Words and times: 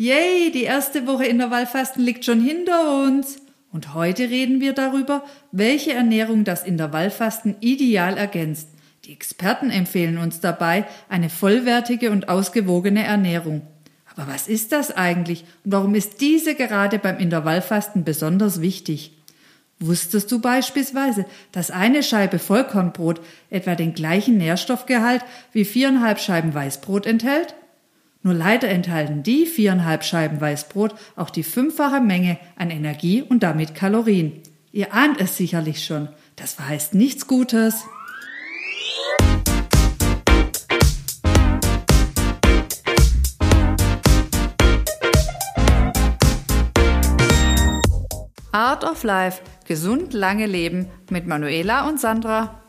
Yay, 0.00 0.50
die 0.50 0.62
erste 0.62 1.06
Woche 1.06 1.26
Intervallfasten 1.26 2.02
liegt 2.02 2.24
schon 2.24 2.40
hinter 2.40 3.04
uns. 3.04 3.36
Und 3.70 3.92
heute 3.92 4.30
reden 4.30 4.58
wir 4.58 4.72
darüber, 4.72 5.22
welche 5.52 5.92
Ernährung 5.92 6.44
das 6.44 6.62
Intervallfasten 6.64 7.56
ideal 7.60 8.16
ergänzt. 8.16 8.70
Die 9.04 9.12
Experten 9.12 9.68
empfehlen 9.68 10.16
uns 10.16 10.40
dabei 10.40 10.86
eine 11.10 11.28
vollwertige 11.28 12.10
und 12.12 12.30
ausgewogene 12.30 13.04
Ernährung. 13.04 13.60
Aber 14.10 14.26
was 14.26 14.48
ist 14.48 14.72
das 14.72 14.90
eigentlich 14.90 15.44
und 15.66 15.72
warum 15.72 15.94
ist 15.94 16.22
diese 16.22 16.54
gerade 16.54 16.98
beim 16.98 17.18
Intervallfasten 17.18 18.02
besonders 18.02 18.62
wichtig? 18.62 19.12
Wusstest 19.80 20.32
du 20.32 20.40
beispielsweise, 20.40 21.26
dass 21.52 21.70
eine 21.70 22.02
Scheibe 22.02 22.38
Vollkornbrot 22.38 23.20
etwa 23.50 23.74
den 23.74 23.92
gleichen 23.92 24.38
Nährstoffgehalt 24.38 25.22
wie 25.52 25.66
viereinhalb 25.66 26.20
Scheiben 26.20 26.54
Weißbrot 26.54 27.04
enthält? 27.04 27.54
Nur 28.22 28.34
leider 28.34 28.68
enthalten 28.68 29.22
die 29.22 29.46
viereinhalb 29.46 30.04
Scheiben 30.04 30.42
Weißbrot 30.42 30.94
auch 31.16 31.30
die 31.30 31.42
fünffache 31.42 32.02
Menge 32.02 32.38
an 32.54 32.70
Energie 32.70 33.22
und 33.22 33.42
damit 33.42 33.74
Kalorien. 33.74 34.42
Ihr 34.72 34.92
ahnt 34.92 35.18
es 35.20 35.38
sicherlich 35.38 35.84
schon. 35.84 36.08
Das 36.36 36.52
verheißt 36.52 36.94
nichts 36.94 37.26
Gutes. 37.26 37.86
Art 48.52 48.84
of 48.84 49.02
Life. 49.02 49.40
Gesund 49.66 50.12
lange 50.12 50.44
leben 50.44 50.88
mit 51.10 51.26
Manuela 51.26 51.88
und 51.88 51.98
Sandra. 51.98 52.60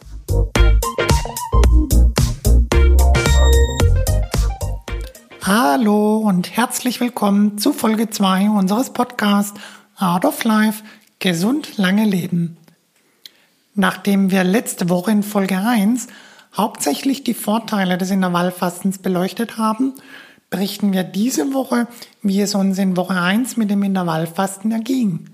Hallo 5.53 6.19
und 6.19 6.55
herzlich 6.55 7.01
willkommen 7.01 7.57
zu 7.57 7.73
Folge 7.73 8.09
2 8.09 8.51
unseres 8.51 8.91
Podcasts 8.91 9.59
Art 9.97 10.23
of 10.23 10.45
Life 10.45 10.81
Gesund 11.19 11.77
lange 11.77 12.05
leben. 12.05 12.55
Nachdem 13.75 14.31
wir 14.31 14.45
letzte 14.45 14.87
Woche 14.87 15.11
in 15.11 15.23
Folge 15.23 15.57
1 15.57 16.07
hauptsächlich 16.55 17.25
die 17.25 17.33
Vorteile 17.33 17.97
des 17.97 18.11
Intervallfastens 18.11 18.99
beleuchtet 18.99 19.57
haben, 19.57 19.95
berichten 20.49 20.93
wir 20.93 21.03
diese 21.03 21.53
Woche, 21.53 21.87
wie 22.21 22.39
es 22.39 22.55
uns 22.55 22.77
in 22.77 22.95
Woche 22.95 23.19
1 23.19 23.57
mit 23.57 23.69
dem 23.69 23.83
Intervallfasten 23.83 24.71
erging. 24.71 25.31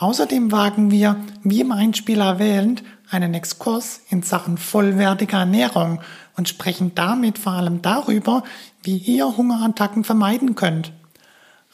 Außerdem 0.00 0.50
wagen 0.50 0.90
wir, 0.90 1.14
wie 1.44 1.60
im 1.60 1.70
Einspieler 1.70 2.24
erwähnt, 2.24 2.82
einen 3.08 3.34
Exkurs 3.34 4.00
in 4.10 4.24
Sachen 4.24 4.58
vollwertiger 4.58 5.38
Ernährung 5.38 6.00
und 6.36 6.48
sprechen 6.48 6.92
damit 6.94 7.38
vor 7.38 7.52
allem 7.52 7.82
darüber, 7.82 8.42
wie 8.82 8.96
ihr 8.96 9.36
Hungerattacken 9.36 10.04
vermeiden 10.04 10.54
könnt. 10.54 10.92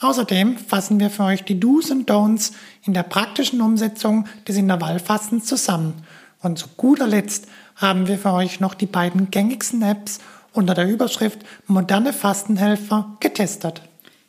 Außerdem 0.00 0.56
fassen 0.56 0.98
wir 0.98 1.10
für 1.10 1.24
euch 1.24 1.44
die 1.44 1.60
Do's 1.60 1.90
und 1.90 2.10
Don'ts 2.10 2.52
in 2.84 2.94
der 2.94 3.02
praktischen 3.02 3.60
Umsetzung 3.60 4.26
des 4.48 4.56
Intervallfastens 4.56 5.44
zusammen. 5.44 5.94
Und 6.40 6.58
zu 6.58 6.68
guter 6.76 7.06
Letzt 7.06 7.48
haben 7.76 8.08
wir 8.08 8.18
für 8.18 8.32
euch 8.32 8.60
noch 8.60 8.74
die 8.74 8.86
beiden 8.86 9.30
gängigsten 9.30 9.82
Apps 9.82 10.20
unter 10.52 10.74
der 10.74 10.88
Überschrift 10.88 11.40
Moderne 11.66 12.14
Fastenhelfer 12.14 13.16
getestet. 13.20 13.82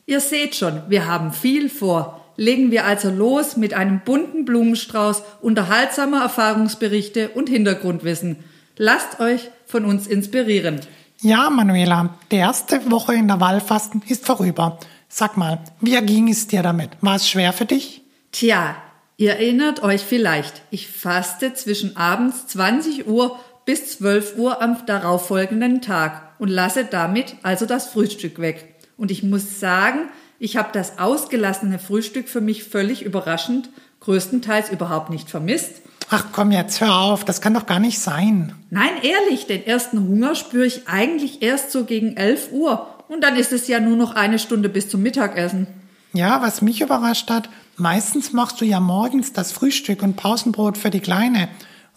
Ihr 0.06 0.20
seht 0.20 0.56
schon, 0.56 0.82
wir 0.90 1.08
haben 1.08 1.32
viel 1.32 1.70
vor. 1.70 2.18
Legen 2.36 2.72
wir 2.72 2.86
also 2.86 3.10
los 3.10 3.56
mit 3.56 3.74
einem 3.74 4.02
bunten 4.04 4.46
Blumenstrauß 4.46 5.24
unterhaltsamer 5.42 6.22
Erfahrungsberichte 6.22 7.30
und 7.30 7.50
Hintergrundwissen. 7.50 8.44
Lasst 8.84 9.20
euch 9.20 9.52
von 9.68 9.86
uns 9.86 10.08
inspirieren. 10.08 10.80
Ja, 11.20 11.52
Manuela, 11.52 12.18
die 12.32 12.38
erste 12.38 12.90
Woche 12.90 13.14
in 13.14 13.28
der 13.28 13.40
Wallfasten 13.40 14.02
ist 14.08 14.26
vorüber. 14.26 14.80
Sag 15.08 15.38
mal, 15.38 15.60
wie 15.82 16.02
ging 16.02 16.30
es 16.30 16.48
dir 16.48 16.64
damit? 16.64 16.90
War 17.00 17.18
es 17.18 17.30
schwer 17.30 17.54
für 17.54 17.66
dich? 17.66 18.02
Tja, 18.32 18.76
ihr 19.18 19.34
erinnert 19.34 19.84
euch 19.84 20.02
vielleicht, 20.02 20.64
ich 20.72 20.88
faste 20.88 21.54
zwischen 21.54 21.96
abends 21.96 22.48
20 22.48 23.06
Uhr 23.06 23.40
bis 23.66 24.00
12 24.00 24.40
Uhr 24.40 24.64
am 24.64 24.84
darauffolgenden 24.88 25.84
Tag 25.84 26.34
und 26.40 26.48
lasse 26.48 26.84
damit 26.84 27.36
also 27.44 27.68
das 27.68 27.86
Frühstück 27.86 28.40
weg. 28.40 28.74
Und 28.98 29.12
ich 29.12 29.22
muss 29.22 29.60
sagen, 29.60 30.10
ich 30.40 30.58
habe 30.58 30.70
das 30.74 30.98
ausgelassene 30.98 31.78
Frühstück 31.78 32.28
für 32.28 32.42
mich 32.42 32.64
völlig 32.64 33.04
überraschend, 33.04 33.70
größtenteils 34.00 34.72
überhaupt 34.72 35.12
nicht 35.12 35.30
vermisst 35.30 35.84
Ach 36.14 36.26
komm 36.34 36.52
jetzt, 36.52 36.82
hör 36.82 36.98
auf, 36.98 37.24
das 37.24 37.40
kann 37.40 37.54
doch 37.54 37.66
gar 37.66 37.80
nicht 37.80 37.98
sein. 37.98 38.54
Nein, 38.70 38.92
ehrlich, 39.02 39.48
den 39.48 39.66
ersten 39.66 39.98
Hunger 39.98 40.36
spüre 40.36 40.66
ich 40.66 40.90
eigentlich 40.90 41.42
erst 41.42 41.72
so 41.72 41.86
gegen 41.86 42.18
11 42.18 42.52
Uhr. 42.52 42.86
Und 43.08 43.24
dann 43.24 43.38
ist 43.38 43.54
es 43.54 43.70
ja 43.70 43.80
nur 43.80 43.96
noch 43.96 44.14
eine 44.14 44.38
Stunde 44.38 44.68
bis 44.68 44.90
zum 44.90 45.02
Mittagessen. 45.04 45.68
Ja, 46.12 46.42
was 46.42 46.62
mich 46.62 46.82
überrascht 46.82 47.30
hat, 47.30 47.50
meistens 47.78 48.34
machst 48.34 48.60
du 48.60 48.66
ja 48.66 48.82
morgens 48.82 49.32
das 49.32 49.54
Frühstück 49.54 50.04
und 50.04 50.18
Pausenbrot 50.18 50.78
für 50.78 50.90
die 50.90 51.00
Kleine. 51.00 51.48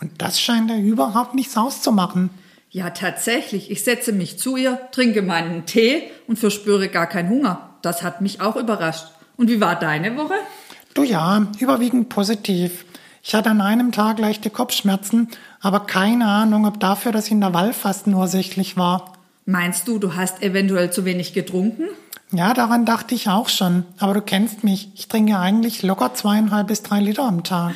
Und 0.00 0.22
das 0.22 0.41
scheint 0.41 0.70
ja 0.70 0.76
überhaupt 0.76 1.34
nichts 1.34 1.56
auszumachen. 1.56 2.30
Ja, 2.70 2.91
tatsächlich. 2.91 3.72
Ich 3.72 3.82
setze 3.82 4.12
mich 4.12 4.38
zu 4.38 4.56
ihr, 4.56 4.78
trinke 4.92 5.22
meinen 5.22 5.66
Tee 5.66 6.04
und 6.28 6.38
verspüre 6.38 6.88
gar 6.88 7.08
keinen 7.08 7.30
Hunger. 7.30 7.70
Das 7.82 8.04
hat 8.04 8.20
mich 8.20 8.41
auch 8.41 8.54
überrascht. 8.54 9.06
Und 9.36 9.50
wie 9.50 9.60
war 9.60 9.76
deine 9.76 10.16
Woche? 10.16 10.34
Du 10.94 11.03
ja, 11.03 11.48
überwiegend 11.58 12.08
positiv. 12.10 12.84
Ich 13.26 13.34
hatte 13.34 13.48
an 13.48 13.62
einem 13.62 13.90
Tag 13.90 14.18
leichte 14.18 14.50
Kopfschmerzen, 14.50 15.28
aber 15.62 15.80
keine 15.80 16.26
Ahnung, 16.26 16.66
ob 16.66 16.78
dafür 16.78 17.10
das 17.10 17.30
Intervallfasten 17.30 18.12
ursächlich 18.12 18.76
war. 18.76 19.14
Meinst 19.46 19.88
du, 19.88 19.98
du 19.98 20.14
hast 20.14 20.42
eventuell 20.42 20.92
zu 20.92 21.06
wenig 21.06 21.32
getrunken? 21.32 21.84
Ja, 22.32 22.52
daran 22.52 22.84
dachte 22.84 23.14
ich 23.14 23.30
auch 23.30 23.48
schon. 23.48 23.86
Aber 23.98 24.12
du 24.12 24.20
kennst 24.20 24.62
mich. 24.62 24.90
Ich 24.94 25.08
trinke 25.08 25.38
eigentlich 25.38 25.82
locker 25.82 26.12
zweieinhalb 26.12 26.66
bis 26.66 26.82
drei 26.82 27.00
Liter 27.00 27.24
am 27.24 27.44
Tag. 27.44 27.72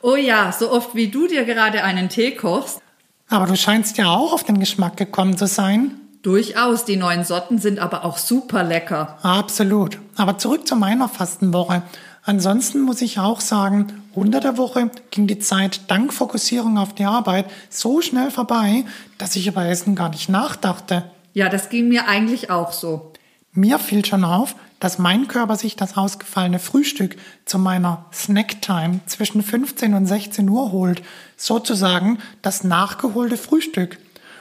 Oh 0.00 0.16
ja, 0.16 0.50
so 0.50 0.72
oft 0.72 0.94
wie 0.94 1.08
du 1.08 1.26
dir 1.26 1.44
gerade 1.44 1.84
einen 1.84 2.08
Tee 2.08 2.30
kochst. 2.30 2.80
Aber 3.28 3.44
du 3.46 3.54
scheinst 3.54 3.98
ja 3.98 4.06
auch 4.06 4.32
auf 4.32 4.44
den 4.44 4.60
Geschmack 4.60 4.96
gekommen 4.96 5.36
zu 5.36 5.46
sein. 5.46 6.00
Durchaus, 6.22 6.86
die 6.86 6.96
neuen 6.96 7.24
Sorten 7.24 7.58
sind 7.58 7.80
aber 7.80 8.04
auch 8.04 8.16
super 8.16 8.64
lecker. 8.64 9.18
Absolut. 9.22 9.98
Aber 10.16 10.38
zurück 10.38 10.66
zu 10.66 10.74
meiner 10.74 11.08
Fastenwoche. 11.08 11.82
Ansonsten 12.26 12.80
muss 12.80 13.02
ich 13.02 13.20
auch 13.20 13.40
sagen, 13.40 14.02
unter 14.12 14.40
der 14.40 14.58
Woche 14.58 14.90
ging 15.12 15.28
die 15.28 15.38
Zeit 15.38 15.82
dank 15.86 16.12
Fokussierung 16.12 16.76
auf 16.76 16.92
die 16.92 17.04
Arbeit 17.04 17.46
so 17.70 18.00
schnell 18.00 18.32
vorbei, 18.32 18.84
dass 19.16 19.36
ich 19.36 19.46
über 19.46 19.64
Essen 19.64 19.94
gar 19.94 20.08
nicht 20.08 20.28
nachdachte. 20.28 21.08
Ja, 21.34 21.48
das 21.48 21.68
ging 21.68 21.86
mir 21.86 22.08
eigentlich 22.08 22.50
auch 22.50 22.72
so. 22.72 23.12
Mir 23.52 23.78
fiel 23.78 24.04
schon 24.04 24.24
auf, 24.24 24.56
dass 24.80 24.98
mein 24.98 25.28
Körper 25.28 25.54
sich 25.54 25.76
das 25.76 25.96
ausgefallene 25.96 26.58
Frühstück 26.58 27.16
zu 27.44 27.60
meiner 27.60 28.06
Snacktime 28.12 29.00
zwischen 29.06 29.40
15 29.40 29.94
und 29.94 30.06
16 30.06 30.48
Uhr 30.48 30.72
holt, 30.72 31.02
sozusagen 31.36 32.18
das 32.42 32.64
nachgeholte 32.64 33.36
Frühstück. 33.36 33.98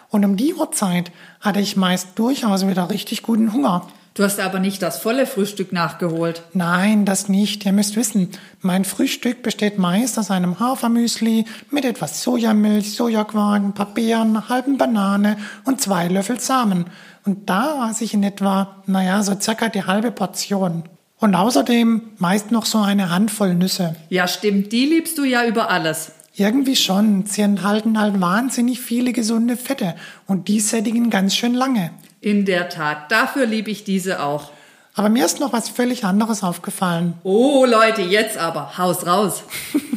Und 0.10 0.26
um 0.26 0.38
die 0.38 0.56
Uhrzeit 0.56 1.12
hatte 1.40 1.60
ich 1.60 1.78
meist 1.78 2.18
durchaus 2.18 2.68
wieder 2.68 2.90
richtig 2.90 3.22
guten 3.22 3.54
Hunger. 3.54 3.86
Du 4.16 4.24
hast 4.24 4.40
aber 4.40 4.60
nicht 4.60 4.82
das 4.82 5.00
volle 5.00 5.28
Frühstück 5.28 5.74
nachgeholt. 5.74 6.42
Nein, 6.54 7.04
das 7.04 7.28
nicht. 7.28 7.66
Ihr 7.66 7.74
müsst 7.74 7.98
wissen, 7.98 8.30
mein 8.62 8.86
Frühstück 8.86 9.44
besteht 9.44 9.78
meist 9.78 10.18
aus 10.18 10.32
einem 10.32 10.58
Hafermüsli 10.58 11.44
mit 11.70 11.84
etwas 11.84 12.24
Sojamilch, 12.24 12.94
Sojaquark, 12.94 13.62
ein 13.62 13.74
paar 13.74 13.94
Beeren, 13.94 14.30
einer 14.30 14.48
halben 14.48 14.78
Banane 14.78 15.36
und 15.66 15.82
zwei 15.82 16.08
Löffel 16.08 16.40
Samen. 16.40 16.86
Und 17.26 17.50
da 17.50 17.90
aß 17.90 18.00
ich 18.00 18.14
in 18.14 18.24
etwa, 18.24 18.82
naja, 18.86 19.22
so 19.22 19.38
circa 19.38 19.68
die 19.68 19.84
halbe 19.84 20.12
Portion. 20.12 20.84
Und 21.20 21.36
außerdem 21.36 22.02
meist 22.18 22.52
noch 22.52 22.66
so 22.66 22.78
eine 22.78 23.10
Handvoll 23.10 23.54
Nüsse. 23.54 23.98
Ja, 24.08 24.30
stimmt. 24.30 24.72
Die 24.72 24.86
liebst 24.86 25.18
du 25.18 25.26
ja 25.26 25.46
über 25.46 25.70
alles. 25.70 26.14
Irgendwie 26.36 26.78
schon. 26.78 27.26
Sie 27.26 27.42
enthalten 27.42 28.00
halt 28.00 28.22
wahnsinnig 28.22 28.80
viele 28.80 29.12
gesunde 29.12 29.58
Fette 29.58 29.96
und 30.26 30.48
die 30.48 30.62
sättigen 30.62 31.10
ganz 31.10 31.36
schön 31.36 31.54
lange. 31.54 31.92
In 32.26 32.44
der 32.44 32.70
Tat, 32.70 33.12
dafür 33.12 33.46
liebe 33.46 33.70
ich 33.70 33.84
diese 33.84 34.24
auch. 34.24 34.50
Aber 34.96 35.10
mir 35.10 35.28
ist 35.28 35.40
noch 35.40 35.54
was 35.54 35.70
völlig 35.70 36.06
anderes 36.06 36.42
aufgefallen. 36.42 37.14
Oh 37.22 37.68
Leute, 37.70 38.02
jetzt 38.02 38.40
aber, 38.40 38.80
Haus 38.80 39.06
raus. 39.06 39.44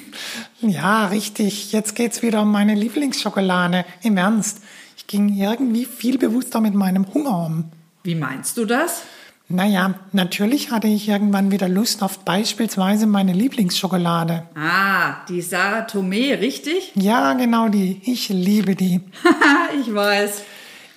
ja, 0.61 1.06
richtig. 1.06 1.73
Jetzt 1.73 1.94
geht's 1.94 2.20
wieder 2.20 2.43
um 2.43 2.52
meine 2.52 2.75
Lieblingsschokolade. 2.75 3.87
Im 4.02 4.19
Ernst. 4.19 4.61
Ich 4.99 5.06
ging 5.06 5.35
irgendwie 5.38 5.87
viel 5.87 6.19
bewusster 6.19 6.61
mit 6.61 6.75
meinem 6.75 7.06
Hunger 7.14 7.47
um. 7.47 7.64
Wie 8.02 8.14
meinst 8.14 8.58
du 8.58 8.67
das? 8.67 9.05
Naja, 9.49 9.94
natürlich 10.12 10.70
hatte 10.70 10.88
ich 10.88 11.08
irgendwann 11.08 11.50
wieder 11.50 11.70
Lust 11.70 12.02
auf 12.02 12.19
beispielsweise 12.26 13.06
meine 13.06 13.32
Lieblingsschokolade. 13.32 14.43
Ah, 14.55 15.25
die 15.31 15.41
Sarah 15.41 15.87
Tomé, 15.87 16.38
richtig? 16.38 16.93
Ja, 16.94 17.32
genau 17.32 17.70
die. 17.70 18.02
Ich 18.05 18.29
liebe 18.29 18.75
die. 18.75 19.00
ich 19.81 19.94
weiß. 19.94 20.43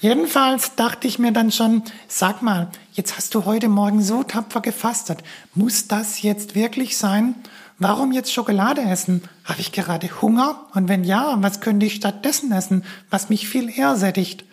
Jedenfalls 0.02 0.74
dachte 0.74 1.08
ich 1.08 1.20
mir 1.20 1.32
dann 1.32 1.52
schon, 1.52 1.84
sag 2.08 2.42
mal, 2.42 2.72
jetzt 2.94 3.18
hast 3.18 3.36
du 3.36 3.46
heute 3.46 3.70
Morgen 3.70 4.02
so 4.02 4.24
tapfer 4.24 4.60
gefastet. 4.60 5.20
Muss 5.54 5.88
das 5.88 6.24
jetzt 6.24 6.56
wirklich 6.56 6.98
sein? 6.98 7.36
Warum 7.78 8.12
jetzt 8.12 8.34
Schokolade 8.34 8.82
essen? 8.82 9.22
Habe 9.46 9.62
ich 9.62 9.72
gerade 9.72 10.10
Hunger? 10.20 10.66
Und 10.74 10.90
wenn 10.90 11.04
ja, 11.04 11.38
was 11.42 11.62
könnte 11.62 11.86
ich 11.86 11.94
stattdessen 11.94 12.52
essen, 12.52 12.84
was 13.12 13.30
mich 13.30 13.48
viel 13.48 13.70
eher 13.70 13.96
sättigt? 13.96 14.44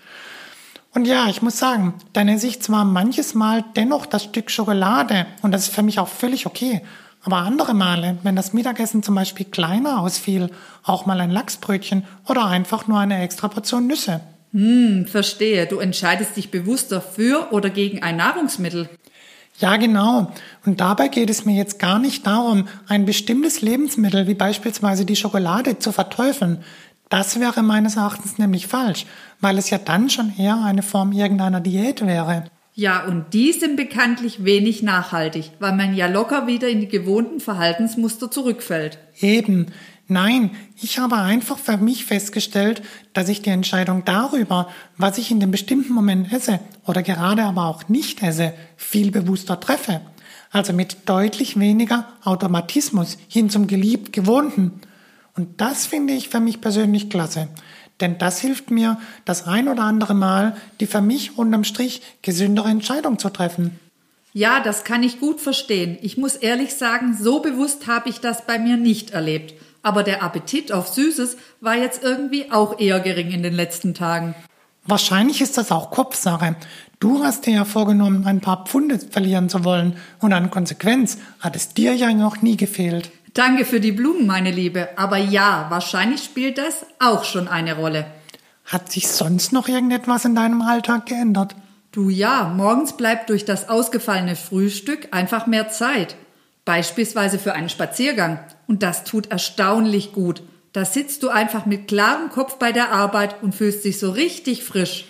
Und 0.93 1.06
ja, 1.06 1.29
ich 1.29 1.41
muss 1.41 1.59
sagen, 1.59 1.95
dann 2.12 2.29
esse 2.29 2.47
ich 2.47 2.61
zwar 2.61 2.85
manches 2.85 3.33
Mal 3.33 3.65
dennoch 3.75 4.05
das 4.05 4.25
Stück 4.25 4.50
Schokolade 4.50 5.25
und 5.41 5.53
das 5.53 5.62
ist 5.62 5.75
für 5.75 5.83
mich 5.83 5.99
auch 5.99 6.09
völlig 6.09 6.45
okay. 6.45 6.83
Aber 7.23 7.39
andere 7.39 7.73
Male, 7.73 8.19
wenn 8.23 8.37
das 8.37 8.53
Mittagessen 8.53 9.03
zum 9.03 9.15
Beispiel 9.15 9.47
kleiner 9.47 10.00
ausfiel, 10.00 10.50
auch 10.83 11.06
mal 11.06 11.23
ein 11.23 11.31
Lachsbrötchen 11.31 12.05
oder 12.29 12.45
einfach 12.45 12.87
nur 12.87 12.99
eine 12.99 13.23
extra 13.23 13.49
Portion 13.49 13.87
Nüsse. 13.87 14.21
Hm, 14.53 15.06
verstehe. 15.06 15.67
Du 15.67 15.79
entscheidest 15.79 16.37
dich 16.37 16.50
bewusster 16.50 17.00
für 17.00 17.53
oder 17.53 17.71
gegen 17.71 18.03
ein 18.03 18.17
Nahrungsmittel. 18.17 18.89
Ja, 19.59 19.77
genau. 19.77 20.33
Und 20.65 20.81
dabei 20.81 21.09
geht 21.09 21.31
es 21.31 21.45
mir 21.45 21.56
jetzt 21.56 21.79
gar 21.79 21.99
nicht 21.99 22.27
darum, 22.27 22.69
ein 22.87 23.05
bestimmtes 23.05 23.61
Lebensmittel 23.61 24.29
wie 24.29 24.35
beispielsweise 24.35 25.05
die 25.05 25.17
Schokolade 25.17 25.79
zu 25.79 25.91
verteufeln. 25.91 26.62
Das 27.09 27.41
wäre 27.41 27.62
meines 27.62 27.97
Erachtens 27.97 28.39
nämlich 28.39 28.67
falsch, 28.67 29.06
weil 29.41 29.59
es 29.59 29.71
ja 29.71 29.79
dann 29.79 30.11
schon 30.11 30.33
eher 30.39 30.62
eine 30.62 30.83
Form 30.83 31.12
irgendeiner 31.12 31.61
Diät 31.61 32.06
wäre. 32.06 32.45
Ja, 32.75 33.05
und 33.05 33.35
die 33.35 33.53
sind 33.53 33.77
bekanntlich 33.77 34.45
wenig 34.45 34.85
nachhaltig, 34.85 35.50
weil 35.59 35.75
man 35.75 35.97
ja 35.97 36.06
locker 36.06 36.47
wieder 36.47 36.69
in 36.69 36.81
die 36.81 36.89
gewohnten 36.89 37.41
Verhaltensmuster 37.41 38.31
zurückfällt. 38.31 38.99
Eben. 39.19 39.67
Nein, 40.10 40.52
ich 40.81 40.99
habe 40.99 41.16
einfach 41.16 41.58
für 41.58 41.76
mich 41.76 42.06
festgestellt, 42.06 42.81
dass 43.12 43.28
ich 43.28 43.43
die 43.43 43.50
Entscheidung 43.50 44.06
darüber, 44.06 44.70
was 44.96 45.19
ich 45.19 45.31
in 45.31 45.38
dem 45.38 45.50
bestimmten 45.50 45.93
Moment 45.93 46.32
esse 46.32 46.60
oder 46.87 47.02
gerade 47.02 47.43
aber 47.43 47.66
auch 47.66 47.88
nicht 47.90 48.22
esse, 48.22 48.55
viel 48.78 49.10
bewusster 49.10 49.60
treffe. 49.60 50.00
Also 50.50 50.72
mit 50.72 50.96
deutlich 51.05 51.60
weniger 51.60 52.08
Automatismus 52.25 53.19
hin 53.28 53.50
zum 53.50 53.66
geliebt 53.66 54.14
Gewohnten. 54.14 54.81
Und 55.37 55.60
das 55.60 55.84
finde 55.84 56.14
ich 56.14 56.31
für 56.31 56.40
mich 56.40 56.62
persönlich 56.62 57.11
klasse. 57.11 57.49
Denn 58.00 58.16
das 58.16 58.40
hilft 58.40 58.70
mir, 58.70 58.99
das 59.26 59.46
ein 59.46 59.69
oder 59.69 59.82
andere 59.82 60.14
Mal 60.14 60.56
die 60.81 60.87
für 60.87 61.02
mich 61.02 61.37
unterm 61.37 61.64
Strich 61.64 62.00
gesündere 62.22 62.70
Entscheidung 62.70 63.19
zu 63.19 63.28
treffen. 63.28 63.78
Ja, 64.32 64.61
das 64.61 64.84
kann 64.84 65.02
ich 65.02 65.20
gut 65.20 65.40
verstehen. 65.40 65.99
Ich 66.00 66.16
muss 66.16 66.37
ehrlich 66.37 66.75
sagen, 66.75 67.14
so 67.20 67.40
bewusst 67.40 67.87
habe 67.87 68.08
ich 68.08 68.20
das 68.20 68.46
bei 68.46 68.58
mir 68.58 68.78
nicht 68.78 69.11
erlebt. 69.11 69.54
Aber 69.82 70.02
der 70.02 70.22
Appetit 70.22 70.72
auf 70.72 70.88
Süßes 70.88 71.36
war 71.60 71.76
jetzt 71.76 72.02
irgendwie 72.02 72.50
auch 72.50 72.78
eher 72.78 73.00
gering 73.00 73.30
in 73.30 73.42
den 73.42 73.54
letzten 73.54 73.94
Tagen. 73.94 74.34
Wahrscheinlich 74.84 75.42
ist 75.42 75.58
das 75.58 75.70
auch 75.70 75.90
Kopfsache. 75.90 76.56
Du 76.98 77.22
hast 77.22 77.46
dir 77.46 77.52
ja 77.52 77.64
vorgenommen, 77.64 78.26
ein 78.26 78.40
paar 78.40 78.64
Pfunde 78.64 78.98
verlieren 78.98 79.48
zu 79.48 79.64
wollen 79.64 79.96
und 80.19 80.32
an 80.32 80.50
Konsequenz 80.50 81.19
hat 81.40 81.56
es 81.56 81.75
dir 81.75 81.94
ja 81.94 82.12
noch 82.12 82.42
nie 82.42 82.56
gefehlt. 82.56 83.10
Danke 83.34 83.64
für 83.64 83.80
die 83.80 83.92
Blumen, 83.92 84.26
meine 84.26 84.50
Liebe. 84.50 84.88
Aber 84.96 85.19
ja, 85.19 85.66
wahrscheinlich 85.69 86.25
spielt 86.25 86.58
das 86.58 86.86
auch 86.98 87.25
schon 87.25 87.46
eine 87.48 87.76
Rolle. 87.76 88.06
Hat 88.64 88.90
sich 88.90 89.08
sonst 89.08 89.52
noch 89.52 89.69
irgendetwas 89.69 90.25
in 90.25 90.34
deinem 90.34 90.62
Alltag 90.62 91.06
geändert? 91.06 91.54
Du 91.92 92.10
ja, 92.10 92.52
morgens 92.54 92.96
bleibt 92.96 93.30
durch 93.30 93.44
das 93.44 93.69
ausgefallene 93.69 94.36
Frühstück 94.36 95.08
einfach 95.12 95.46
mehr 95.46 95.69
Zeit. 95.69 96.16
Beispielsweise 96.64 97.38
für 97.38 97.54
einen 97.54 97.69
Spaziergang. 97.69 98.40
Und 98.69 98.85
das 98.85 99.03
tut 99.03 99.32
erstaunlich 99.32 100.12
gut. 100.12 100.43
Da 100.73 100.85
sitzt 100.85 101.25
du 101.25 101.31
einfach 101.31 101.67
mit 101.67 101.88
klarem 101.88 102.29
Kopf 102.29 102.59
bei 102.59 102.70
der 102.70 102.93
Arbeit 102.93 103.43
und 103.43 103.55
fühlst 103.55 103.85
dich 103.85 103.99
so 103.99 104.11
richtig 104.12 104.62
frisch. 104.62 105.06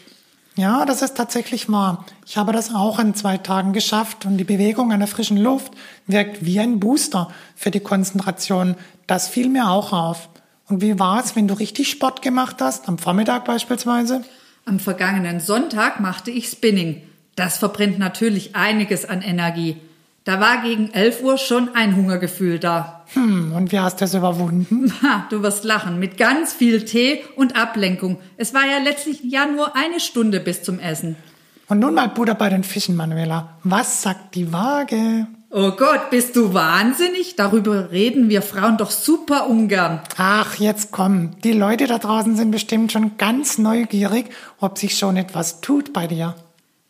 Ja, 0.57 0.85
das 0.87 1.03
ist 1.03 1.17
tatsächlich 1.17 1.71
wahr. 1.71 2.07
Ich 2.27 2.37
habe 2.37 2.53
das 2.53 2.75
auch 2.75 2.99
in 2.99 3.15
zwei 3.15 3.37
Tagen 3.37 3.73
geschafft 3.73 4.25
und 4.25 4.39
die 4.39 4.45
Bewegung 4.45 4.93
an 4.93 5.01
der 5.01 5.09
frischen 5.09 5.37
Luft 5.37 5.73
wirkt 6.07 6.45
wie 6.45 6.59
ein 6.59 6.81
Booster 6.81 7.29
für 7.55 7.71
die 7.71 7.81
Konzentration. 7.81 8.77
Das 9.07 9.29
fiel 9.29 9.49
mir 9.49 9.69
auch 9.69 9.93
auf. 9.93 10.29
Und 10.69 10.81
wie 10.81 10.99
war 10.99 11.23
es, 11.23 11.37
wenn 11.37 11.49
du 11.49 11.55
richtig 11.55 11.91
Sport 11.91 12.23
gemacht 12.23 12.57
hast, 12.61 12.89
am 12.89 12.99
Vormittag 12.99 13.45
beispielsweise? 13.45 14.23
Am 14.65 14.79
vergangenen 14.79 15.41
Sonntag 15.41 16.01
machte 16.01 16.31
ich 16.31 16.49
Spinning. 16.49 17.03
Das 17.37 17.59
verbrennt 17.59 17.99
natürlich 17.99 18.57
einiges 18.57 19.05
an 19.05 19.23
Energie. 19.23 19.77
Da 20.25 20.41
war 20.41 20.63
gegen 20.63 20.91
11 20.93 21.23
Uhr 21.23 21.39
schon 21.39 21.75
ein 21.75 21.97
Hungergefühl 21.97 22.59
da. 22.59 23.05
Hm, 23.15 23.53
und 23.55 23.73
wie 23.73 23.79
hast 23.79 24.01
du 24.01 24.05
es 24.05 24.15
überwunden? 24.15 24.93
Ha, 25.03 25.27
du 25.31 25.43
wirst 25.43 25.65
lachen. 25.65 25.99
Mit 25.99 26.19
ganz 26.19 26.53
viel 26.53 26.85
Tee 26.85 27.25
und 27.37 27.57
Ablenkung. 27.57 28.19
Es 28.37 28.53
war 28.53 28.67
ja 28.67 28.79
letztlich 28.83 29.21
ja 29.25 29.47
nur 29.47 29.75
eine 29.75 30.01
Stunde 30.01 30.41
bis 30.41 30.63
zum 30.63 30.79
Essen. 30.79 31.17
Und 31.69 31.81
nun 31.81 31.95
mal 31.95 32.09
Butter 32.09 32.35
bei 32.35 32.49
den 32.49 32.65
Fischen, 32.65 32.97
Manuela. 32.97 33.59
Was 33.63 34.03
sagt 34.03 34.35
die 34.35 34.53
Waage? 34.53 35.27
Oh 35.51 35.71
Gott, 35.71 36.11
bist 36.11 36.37
du 36.37 36.53
wahnsinnig? 36.53 37.37
Darüber 37.37 37.91
reden 37.91 38.29
wir 38.29 38.43
Frauen 38.43 38.77
doch 38.77 38.91
super 38.91 39.49
ungern. 39.49 40.01
Ach, 40.19 40.57
jetzt 40.57 40.93
komm. 40.93 41.41
Die 41.43 41.53
Leute 41.53 41.87
da 41.87 41.99
draußen 41.99 42.37
sind 42.37 42.51
bestimmt 42.51 42.93
schon 42.93 43.17
ganz 43.17 43.57
neugierig, 43.57 44.27
ob 44.61 44.77
sich 44.77 44.99
schon 44.99 45.17
etwas 45.17 45.63
tut 45.63 45.95
bei 45.95 46.07
dir. 46.07 46.35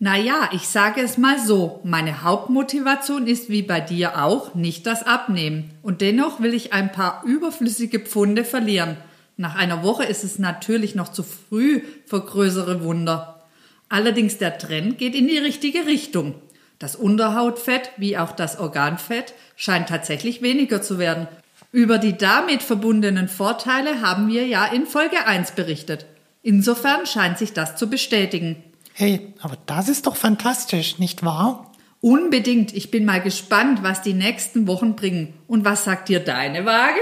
Naja, 0.01 0.49
ich 0.53 0.69
sage 0.69 1.01
es 1.01 1.19
mal 1.19 1.41
so, 1.41 1.81
meine 1.83 2.23
Hauptmotivation 2.23 3.27
ist 3.27 3.49
wie 3.49 3.63
bei 3.63 3.81
dir 3.81 4.23
auch 4.23 4.55
nicht 4.55 4.87
das 4.87 5.03
Abnehmen. 5.03 5.73
Und 5.83 6.01
dennoch 6.01 6.41
will 6.41 6.55
ich 6.55 6.73
ein 6.73 6.93
paar 6.93 7.25
überflüssige 7.25 7.99
Pfunde 7.99 8.45
verlieren. 8.45 8.97
Nach 9.37 9.57
einer 9.57 9.83
Woche 9.83 10.05
ist 10.05 10.23
es 10.23 10.39
natürlich 10.39 10.95
noch 10.95 11.09
zu 11.09 11.25
früh 11.25 11.83
für 12.07 12.21
größere 12.21 12.85
Wunder. 12.85 13.43
Allerdings 13.89 14.39
der 14.39 14.59
Trend 14.59 14.99
geht 14.99 15.17
in 15.17 15.27
die 15.27 15.39
richtige 15.39 15.87
Richtung. 15.87 16.37
Das 16.79 16.95
Unterhautfett 16.95 17.91
wie 17.97 18.19
auch 18.19 18.31
das 18.31 18.61
Organfett 18.61 19.35
scheint 19.57 19.89
tatsächlich 19.89 20.43
weniger 20.43 20.81
zu 20.81 21.01
werden. 21.01 21.27
Über 21.73 21.99
die 21.99 22.17
damit 22.17 22.63
verbundenen 22.63 23.29
Vorteile 23.29 24.01
haben 24.01 24.29
wir 24.29 24.47
ja 24.47 24.67
in 24.67 24.87
Folge 24.87 25.27
1 25.27 25.53
berichtet. 25.53 26.07
Insofern 26.43 27.05
scheint 27.05 27.37
sich 27.39 27.53
das 27.53 27.75
zu 27.75 27.91
bestätigen. 27.91 28.63
Hey, 29.01 29.33
aber 29.39 29.57
das 29.67 29.89
ist 29.89 30.09
doch 30.09 30.17
fantastisch, 30.17 30.99
nicht 30.99 31.25
wahr? 31.25 31.71
Unbedingt. 32.01 32.75
Ich 32.75 32.91
bin 32.91 33.05
mal 33.05 33.21
gespannt, 33.21 33.85
was 33.85 34.03
die 34.03 34.13
nächsten 34.13 34.67
Wochen 34.67 34.97
bringen. 34.97 35.35
Und 35.47 35.65
was 35.65 35.85
sagt 35.85 36.09
dir 36.09 36.19
deine 36.19 36.65
Waage? 36.65 36.99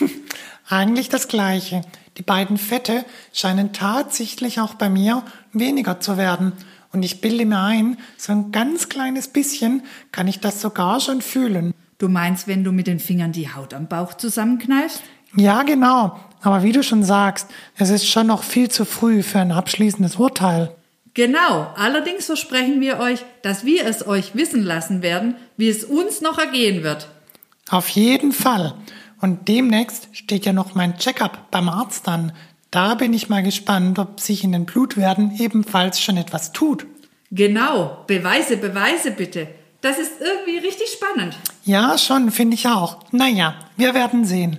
Eigentlich 0.68 1.08
das 1.08 1.28
Gleiche. 1.28 1.82
Die 2.16 2.24
beiden 2.24 2.58
Fette 2.58 3.04
scheinen 3.32 3.72
tatsächlich 3.72 4.58
auch 4.58 4.74
bei 4.74 4.88
mir 4.88 5.22
weniger 5.52 6.00
zu 6.00 6.16
werden. 6.16 6.52
Und 6.92 7.04
ich 7.04 7.20
bilde 7.20 7.46
mir 7.46 7.60
ein, 7.60 7.96
so 8.16 8.32
ein 8.32 8.50
ganz 8.50 8.88
kleines 8.88 9.28
bisschen 9.28 9.84
kann 10.10 10.26
ich 10.26 10.40
das 10.40 10.60
sogar 10.60 10.98
schon 10.98 11.22
fühlen. 11.22 11.74
Du 11.98 12.08
meinst, 12.08 12.48
wenn 12.48 12.64
du 12.64 12.72
mit 12.72 12.88
den 12.88 12.98
Fingern 12.98 13.30
die 13.30 13.54
Haut 13.54 13.72
am 13.72 13.86
Bauch 13.86 14.14
zusammenkneifst? 14.14 15.00
Ja, 15.36 15.62
genau. 15.62 16.18
Aber 16.40 16.64
wie 16.64 16.72
du 16.72 16.82
schon 16.82 17.04
sagst, 17.04 17.48
es 17.76 17.90
ist 17.90 18.08
schon 18.08 18.26
noch 18.26 18.42
viel 18.42 18.68
zu 18.68 18.84
früh 18.84 19.22
für 19.22 19.38
ein 19.38 19.52
abschließendes 19.52 20.16
Urteil. 20.16 20.74
Genau, 21.16 21.72
allerdings 21.76 22.26
versprechen 22.26 22.82
wir 22.82 22.98
euch, 23.00 23.24
dass 23.40 23.64
wir 23.64 23.86
es 23.86 24.06
euch 24.06 24.34
wissen 24.34 24.62
lassen 24.62 25.00
werden, 25.00 25.34
wie 25.56 25.70
es 25.70 25.82
uns 25.82 26.20
noch 26.20 26.36
ergehen 26.38 26.82
wird. 26.82 27.08
Auf 27.70 27.88
jeden 27.88 28.32
Fall. 28.32 28.74
Und 29.22 29.48
demnächst 29.48 30.08
steht 30.12 30.44
ja 30.44 30.52
noch 30.52 30.74
mein 30.74 30.98
Checkup 30.98 31.50
beim 31.50 31.70
Arzt 31.70 32.06
an. 32.06 32.32
Da 32.70 32.96
bin 32.96 33.14
ich 33.14 33.30
mal 33.30 33.42
gespannt, 33.42 33.98
ob 33.98 34.20
sich 34.20 34.44
in 34.44 34.52
den 34.52 34.66
Blutwerten 34.66 35.34
ebenfalls 35.38 36.02
schon 36.02 36.18
etwas 36.18 36.52
tut. 36.52 36.86
Genau, 37.30 38.04
Beweise, 38.06 38.58
Beweise 38.58 39.10
bitte. 39.10 39.48
Das 39.80 39.98
ist 39.98 40.20
irgendwie 40.20 40.58
richtig 40.58 40.88
spannend. 40.88 41.34
Ja, 41.64 41.96
schon, 41.96 42.30
finde 42.30 42.56
ich 42.56 42.68
auch. 42.68 42.98
Naja, 43.10 43.54
wir 43.78 43.94
werden 43.94 44.26
sehen. 44.26 44.58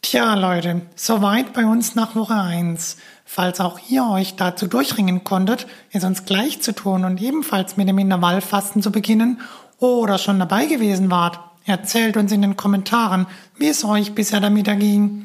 Tja, 0.00 0.34
Leute, 0.34 0.80
soweit 0.96 1.52
bei 1.52 1.66
uns 1.66 1.94
nach 1.94 2.16
Woche 2.16 2.34
1. 2.34 2.96
Falls 3.34 3.60
auch 3.60 3.80
ihr 3.88 4.04
euch 4.04 4.36
dazu 4.36 4.66
durchringen 4.66 5.24
konntet, 5.24 5.66
es 5.90 6.04
uns 6.04 6.26
gleich 6.26 6.60
zu 6.60 6.74
tun 6.74 7.06
und 7.06 7.18
ebenfalls 7.18 7.78
mit 7.78 7.88
dem 7.88 7.96
Intervallfasten 7.96 8.82
zu 8.82 8.92
beginnen 8.92 9.40
oder 9.78 10.18
schon 10.18 10.38
dabei 10.38 10.66
gewesen 10.66 11.10
wart, 11.10 11.40
erzählt 11.64 12.18
uns 12.18 12.30
in 12.30 12.42
den 12.42 12.58
Kommentaren, 12.58 13.26
wie 13.56 13.68
es 13.68 13.86
euch 13.86 14.14
bisher 14.14 14.40
damit 14.40 14.68
erging. 14.68 15.24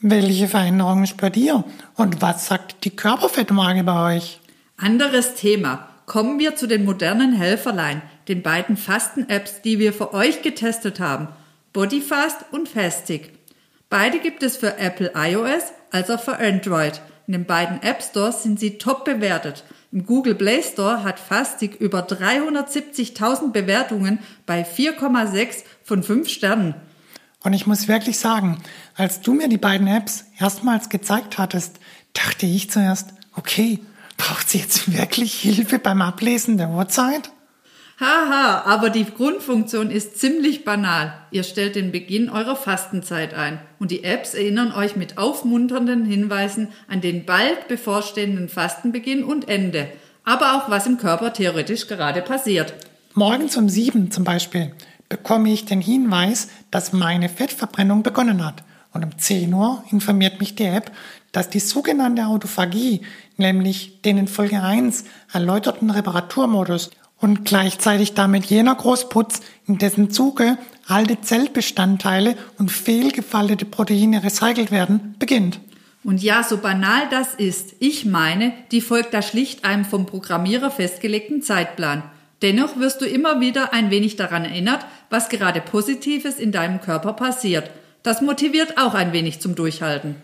Welche 0.00 0.48
Veränderungen 0.48 1.06
spürt 1.06 1.36
ihr 1.36 1.62
und 1.94 2.22
was 2.22 2.46
sagt 2.46 2.86
die 2.86 2.96
Körperfettwaage 2.96 3.84
bei 3.84 4.16
euch? 4.16 4.40
Anderes 4.78 5.34
Thema. 5.34 5.90
Kommen 6.06 6.38
wir 6.38 6.56
zu 6.56 6.66
den 6.66 6.86
modernen 6.86 7.34
Helferlein, 7.34 8.00
den 8.28 8.40
beiden 8.40 8.78
Fasten-Apps, 8.78 9.60
die 9.60 9.78
wir 9.78 9.92
für 9.92 10.14
euch 10.14 10.40
getestet 10.40 11.00
haben. 11.00 11.28
Bodyfast 11.74 12.46
und 12.50 12.66
Fastig. 12.66 13.34
Beide 13.90 14.20
gibt 14.20 14.42
es 14.42 14.56
für 14.56 14.78
Apple 14.78 15.12
iOS 15.14 15.64
als 15.90 16.08
auch 16.08 16.20
für 16.20 16.38
Android. 16.38 17.02
In 17.26 17.32
den 17.32 17.44
beiden 17.44 17.82
App 17.82 18.02
Stores 18.02 18.42
sind 18.42 18.58
sie 18.58 18.78
top 18.78 19.04
bewertet. 19.04 19.64
Im 19.92 20.06
Google 20.06 20.34
Play 20.34 20.62
Store 20.62 21.02
hat 21.02 21.18
Fastig 21.18 21.80
über 21.80 22.06
370.000 22.06 23.52
Bewertungen 23.52 24.20
bei 24.46 24.62
4,6 24.62 25.64
von 25.82 26.02
5 26.02 26.28
Sternen. 26.28 26.74
Und 27.42 27.54
ich 27.54 27.66
muss 27.66 27.88
wirklich 27.88 28.18
sagen, 28.18 28.58
als 28.94 29.20
du 29.20 29.32
mir 29.32 29.48
die 29.48 29.58
beiden 29.58 29.86
Apps 29.86 30.26
erstmals 30.38 30.90
gezeigt 30.90 31.38
hattest, 31.38 31.80
dachte 32.12 32.46
ich 32.46 32.70
zuerst, 32.70 33.14
okay, 33.34 33.80
braucht 34.16 34.50
sie 34.50 34.58
jetzt 34.58 34.92
wirklich 34.96 35.34
Hilfe 35.34 35.78
beim 35.78 36.02
Ablesen 36.02 36.58
der 36.58 36.68
Uhrzeit? 36.68 37.30
Haha, 38.00 38.62
aber 38.64 38.88
die 38.88 39.04
Grundfunktion 39.04 39.90
ist 39.90 40.18
ziemlich 40.18 40.64
banal. 40.64 41.12
Ihr 41.30 41.42
stellt 41.42 41.76
den 41.76 41.92
Beginn 41.92 42.30
eurer 42.30 42.56
Fastenzeit 42.56 43.34
ein 43.34 43.60
und 43.78 43.90
die 43.90 44.04
Apps 44.04 44.32
erinnern 44.32 44.72
euch 44.72 44.96
mit 44.96 45.18
aufmunternden 45.18 46.06
Hinweisen 46.06 46.68
an 46.88 47.02
den 47.02 47.26
bald 47.26 47.68
bevorstehenden 47.68 48.48
Fastenbeginn 48.48 49.22
und 49.22 49.50
Ende, 49.50 49.86
aber 50.24 50.56
auch 50.56 50.70
was 50.70 50.86
im 50.86 50.96
Körper 50.96 51.34
theoretisch 51.34 51.88
gerade 51.88 52.22
passiert. 52.22 52.72
Morgens 53.12 53.58
um 53.58 53.68
sieben 53.68 54.10
zum 54.10 54.24
Beispiel 54.24 54.72
bekomme 55.10 55.52
ich 55.52 55.66
den 55.66 55.82
Hinweis, 55.82 56.48
dass 56.70 56.94
meine 56.94 57.28
Fettverbrennung 57.28 58.02
begonnen 58.02 58.46
hat. 58.46 58.64
Und 58.94 59.04
um 59.04 59.18
10 59.18 59.52
Uhr 59.52 59.84
informiert 59.90 60.40
mich 60.40 60.54
die 60.54 60.64
App, 60.64 60.90
dass 61.32 61.50
die 61.50 61.60
sogenannte 61.60 62.26
Autophagie, 62.26 63.02
nämlich 63.36 64.00
den 64.02 64.16
in 64.16 64.26
Folge 64.26 64.62
1 64.62 65.04
erläuterten 65.32 65.90
Reparaturmodus 65.90 66.90
und 67.20 67.44
gleichzeitig 67.44 68.14
damit 68.14 68.46
jener 68.46 68.74
Großputz, 68.74 69.40
in 69.66 69.78
dessen 69.78 70.10
Zuge 70.10 70.58
alte 70.86 71.20
Zellbestandteile 71.20 72.36
und 72.58 72.70
fehlgefaltete 72.70 73.64
Proteine 73.64 74.24
recycelt 74.24 74.70
werden, 74.70 75.14
beginnt. 75.18 75.60
Und 76.02 76.22
ja, 76.22 76.42
so 76.42 76.58
banal 76.58 77.08
das 77.10 77.34
ist, 77.34 77.74
ich 77.78 78.06
meine, 78.06 78.52
die 78.72 78.80
folgt 78.80 79.12
da 79.12 79.20
schlicht 79.20 79.64
einem 79.64 79.84
vom 79.84 80.06
Programmierer 80.06 80.70
festgelegten 80.70 81.42
Zeitplan. 81.42 82.02
Dennoch 82.40 82.78
wirst 82.78 83.02
du 83.02 83.04
immer 83.04 83.40
wieder 83.40 83.74
ein 83.74 83.90
wenig 83.90 84.16
daran 84.16 84.46
erinnert, 84.46 84.86
was 85.10 85.28
gerade 85.28 85.60
Positives 85.60 86.36
in 86.36 86.52
deinem 86.52 86.80
Körper 86.80 87.12
passiert. 87.12 87.70
Das 88.02 88.22
motiviert 88.22 88.78
auch 88.78 88.94
ein 88.94 89.12
wenig 89.12 89.40
zum 89.40 89.54
Durchhalten. 89.54 90.16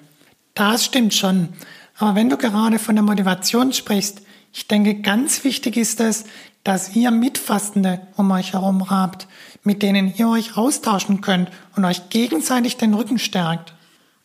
Das 0.54 0.86
stimmt 0.86 1.12
schon. 1.12 1.50
Aber 1.98 2.14
wenn 2.14 2.30
du 2.30 2.38
gerade 2.38 2.78
von 2.78 2.94
der 2.94 3.04
Motivation 3.04 3.74
sprichst, 3.74 4.22
ich 4.54 4.66
denke, 4.68 4.94
ganz 4.94 5.44
wichtig 5.44 5.76
ist 5.76 6.00
es, 6.00 6.24
dass 6.66 6.96
ihr 6.96 7.12
Mitfastende 7.12 8.00
um 8.16 8.28
euch 8.32 8.52
herum 8.52 8.90
habt, 8.90 9.28
mit 9.62 9.82
denen 9.82 10.12
ihr 10.16 10.28
euch 10.28 10.56
austauschen 10.56 11.20
könnt 11.20 11.48
und 11.76 11.84
euch 11.84 12.08
gegenseitig 12.08 12.76
den 12.76 12.92
Rücken 12.92 13.20
stärkt. 13.20 13.72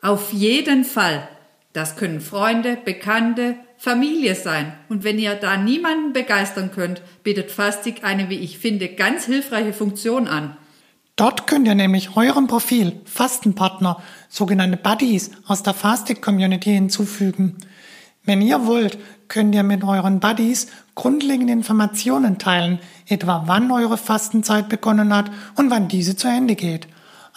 Auf 0.01 0.33
jeden 0.33 0.83
Fall. 0.83 1.27
Das 1.74 1.95
können 1.95 2.19
Freunde, 2.19 2.77
Bekannte, 2.83 3.57
Familie 3.77 4.33
sein. 4.33 4.74
Und 4.89 5.03
wenn 5.03 5.19
ihr 5.19 5.36
da 5.36 5.55
niemanden 5.55 6.13
begeistern 6.13 6.71
könnt, 6.71 7.03
bietet 7.24 7.51
Fastig 7.51 8.03
eine, 8.03 8.29
wie 8.29 8.39
ich 8.39 8.57
finde, 8.57 8.89
ganz 8.89 9.25
hilfreiche 9.25 9.74
Funktion 9.74 10.27
an. 10.27 10.57
Dort 11.15 11.45
könnt 11.45 11.67
ihr 11.67 11.75
nämlich 11.75 12.17
eurem 12.17 12.48
Profil 12.48 13.01
Fastenpartner, 13.05 14.01
sogenannte 14.29 14.77
Buddies 14.77 15.29
aus 15.45 15.62
der 15.62 15.75
Fastig-Community 15.75 16.71
hinzufügen. 16.71 17.57
Wenn 18.24 18.41
ihr 18.41 18.65
wollt, 18.65 18.98
könnt 19.32 19.56
ihr 19.56 19.64
mit 19.64 19.82
euren 19.86 20.20
Buddies 20.20 20.68
grundlegende 20.94 21.54
Informationen 21.54 22.38
teilen, 22.38 22.80
etwa 23.08 23.44
wann 23.46 23.72
eure 23.72 23.98
Fastenzeit 23.98 24.68
begonnen 24.68 25.16
hat 25.16 25.32
und 25.56 25.72
wann 25.72 25.88
diese 25.88 26.18
zu 26.18 26.28
Ende 26.28 26.56
geht. 26.56 26.88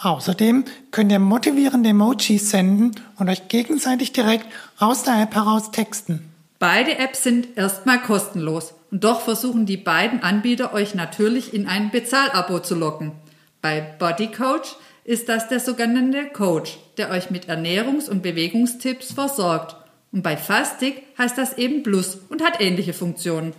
Außerdem 0.01 0.65
könnt 0.91 1.13
ihr 1.13 1.19
motivierende 1.19 1.91
Emojis 1.91 2.49
senden 2.49 2.91
und 3.17 3.29
euch 3.29 3.47
gegenseitig 3.47 4.11
direkt 4.11 4.45
aus 4.77 5.03
der 5.03 5.21
App 5.21 5.35
heraus 5.35 5.71
texten. 5.71 6.29
Beide 6.59 6.99
Apps 6.99 7.23
sind 7.23 7.55
erstmal 7.55 8.01
kostenlos 8.01 8.73
und 8.91 9.05
doch 9.05 9.21
versuchen 9.21 9.65
die 9.65 9.77
beiden 9.77 10.21
Anbieter 10.21 10.73
euch 10.73 10.95
natürlich 10.95 11.53
in 11.53 11.65
ein 11.65 11.91
Bezahlabo 11.91 12.59
zu 12.59 12.75
locken. 12.75 13.13
Bei 13.61 13.79
Body 13.79 14.27
Coach 14.27 14.75
ist 15.05 15.29
das 15.29 15.47
der 15.47 15.61
sogenannte 15.61 16.25
Coach, 16.25 16.77
der 16.97 17.09
euch 17.11 17.29
mit 17.29 17.47
Ernährungs- 17.47 18.09
und 18.09 18.21
Bewegungstipps 18.21 19.13
versorgt. 19.13 19.77
Und 20.15 20.21
bei 20.21 20.37
Fastig 20.37 21.03
heißt 21.17 21.37
das 21.37 21.57
eben 21.57 21.83
Plus 21.83 22.17
und 22.29 22.41
hat 22.41 22.61
ähnliche 22.61 22.93
Funktionen. 22.93 23.51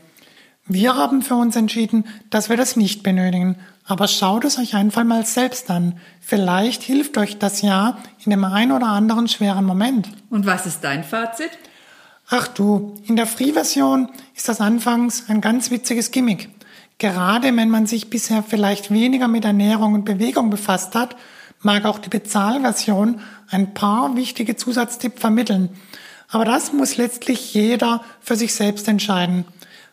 Wir 0.66 0.96
haben 0.96 1.20
für 1.20 1.34
uns 1.34 1.54
entschieden, 1.54 2.06
dass 2.30 2.48
wir 2.48 2.56
das 2.56 2.76
nicht 2.76 3.02
benötigen. 3.02 3.56
Aber 3.84 4.08
schaut 4.08 4.46
es 4.46 4.58
euch 4.58 4.74
einfach 4.74 5.04
mal 5.04 5.26
selbst 5.26 5.70
an. 5.70 6.00
Vielleicht 6.18 6.82
hilft 6.82 7.18
euch 7.18 7.36
das 7.36 7.60
ja 7.60 7.98
in 8.24 8.30
dem 8.30 8.42
ein 8.42 8.72
oder 8.72 8.86
anderen 8.86 9.28
schweren 9.28 9.66
Moment. 9.66 10.08
Und 10.30 10.46
was 10.46 10.64
ist 10.64 10.80
dein 10.80 11.04
Fazit? 11.04 11.50
Ach 12.30 12.48
du, 12.48 12.94
in 13.06 13.16
der 13.16 13.26
Free-Version 13.26 14.08
ist 14.34 14.48
das 14.48 14.62
anfangs 14.62 15.28
ein 15.28 15.42
ganz 15.42 15.70
witziges 15.70 16.10
Gimmick. 16.10 16.48
Gerade 16.96 17.54
wenn 17.54 17.68
man 17.68 17.86
sich 17.86 18.08
bisher 18.08 18.42
vielleicht 18.42 18.90
weniger 18.90 19.28
mit 19.28 19.44
Ernährung 19.44 19.92
und 19.92 20.06
Bewegung 20.06 20.48
befasst 20.48 20.94
hat, 20.94 21.16
mag 21.60 21.84
auch 21.84 21.98
die 21.98 22.08
Bezahlversion 22.08 23.20
ein 23.50 23.74
paar 23.74 24.16
wichtige 24.16 24.56
Zusatztipps 24.56 25.20
vermitteln. 25.20 25.68
Aber 26.28 26.44
das 26.44 26.72
muss 26.72 26.96
letztlich 26.96 27.54
jeder 27.54 28.02
für 28.20 28.36
sich 28.36 28.54
selbst 28.54 28.88
entscheiden. 28.88 29.44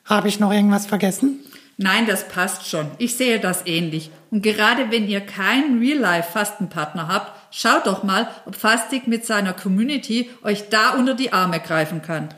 Habe 0.05 0.27
ich 0.27 0.39
noch 0.39 0.51
irgendwas 0.51 0.85
vergessen? 0.85 1.39
Nein, 1.77 2.05
das 2.05 2.27
passt 2.27 2.69
schon. 2.69 2.87
Ich 2.97 3.15
sehe 3.15 3.39
das 3.39 3.65
ähnlich. 3.65 4.11
Und 4.31 4.41
gerade 4.41 4.91
wenn 4.91 5.07
ihr 5.07 5.21
keinen 5.21 5.79
Real-Life-Fastenpartner 5.79 7.07
habt, 7.07 7.31
schaut 7.51 7.87
doch 7.87 8.03
mal, 8.03 8.27
ob 8.45 8.55
Fastig 8.55 9.07
mit 9.07 9.25
seiner 9.25 9.53
Community 9.53 10.29
euch 10.43 10.69
da 10.69 10.91
unter 10.91 11.13
die 11.15 11.33
Arme 11.33 11.59
greifen 11.59 12.01
kann. 12.01 12.29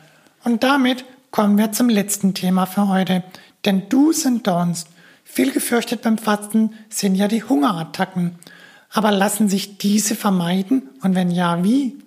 Und 0.44 0.64
damit 0.64 1.06
kommen 1.32 1.58
wir 1.58 1.72
zum 1.72 1.90
letzten 1.90 2.34
Thema 2.34 2.66
für 2.66 2.88
heute. 2.88 3.24
Denn 3.66 3.90
Do's 3.90 4.26
und 4.26 4.48
Don'ts. 4.48 4.86
Viel 5.24 5.52
gefürchtet 5.52 6.02
beim 6.04 6.18
Fasten 6.18 6.74
sind 6.90 7.16
ja 7.16 7.28
die 7.28 7.44
Hungerattacken. 7.44 8.40
Aber 8.94 9.12
lassen 9.12 9.50
sich 9.50 9.78
diese 9.78 10.16
vermeiden? 10.16 10.90
Und 11.02 11.16
wenn 11.16 11.32
ja, 11.32 11.64
wie? 11.64 11.98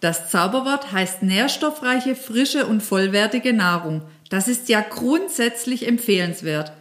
Das 0.00 0.30
Zauberwort 0.30 0.92
heißt 0.92 1.22
nährstoffreiche, 1.22 2.16
frische 2.16 2.66
und 2.66 2.82
vollwertige 2.82 3.52
Nahrung. 3.52 4.02
Das 4.30 4.48
ist 4.48 4.68
ja 4.68 4.80
grundsätzlich 4.80 5.86
empfehlenswert. 5.86 6.72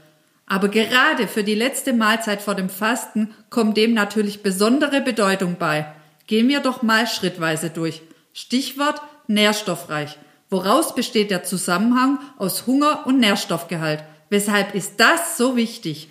Aber 0.46 0.70
gerade 0.70 1.28
für 1.28 1.44
die 1.44 1.56
letzte 1.56 1.94
Mahlzeit 1.94 2.42
vor 2.42 2.56
dem 2.56 2.70
Fasten 2.70 3.34
kommt 3.50 3.78
dem 3.78 3.94
natürlich 3.94 4.42
besondere 4.42 5.02
Bedeutung 5.02 5.58
bei. 5.60 5.86
Gehen 6.28 6.48
wir 6.48 6.62
doch 6.62 6.82
mal 6.82 7.08
schrittweise 7.08 7.70
durch. 7.70 8.02
Stichwort 8.34 9.02
nährstoffreich. 9.28 10.18
Woraus 10.50 10.96
besteht 10.96 11.30
der 11.30 11.44
Zusammenhang 11.44 12.20
aus 12.38 12.66
Hunger 12.66 13.06
und 13.06 13.20
Nährstoffgehalt? 13.20 14.04
Weshalb 14.30 14.74
ist 14.74 14.94
das 14.98 15.38
so 15.38 15.56
wichtig? 15.56 16.10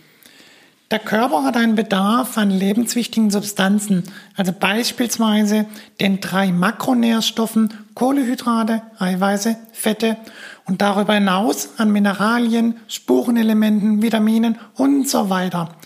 Der 0.91 0.99
Körper 0.99 1.45
hat 1.45 1.59
einen 1.59 1.75
Bedarf 1.75 2.39
an 2.39 2.51
lebenswichtigen 2.51 3.31
Substanzen, 3.31 4.05
also 4.39 4.53
beispielsweise 4.59 5.67
den 6.01 6.21
drei 6.21 6.51
Makronährstoffen 6.51 7.75
Kohlehydrate, 7.95 8.81
Eiweiße, 8.99 9.57
Fette 9.73 10.17
und 10.65 10.81
darüber 10.81 11.13
hinaus 11.13 11.79
an 11.79 11.91
Mineralien, 11.91 12.81
Spurenelementen, 12.89 14.01
Vitaminen 14.01 14.57
und 14.77 15.07
so 15.07 15.29
weiter. 15.29 15.77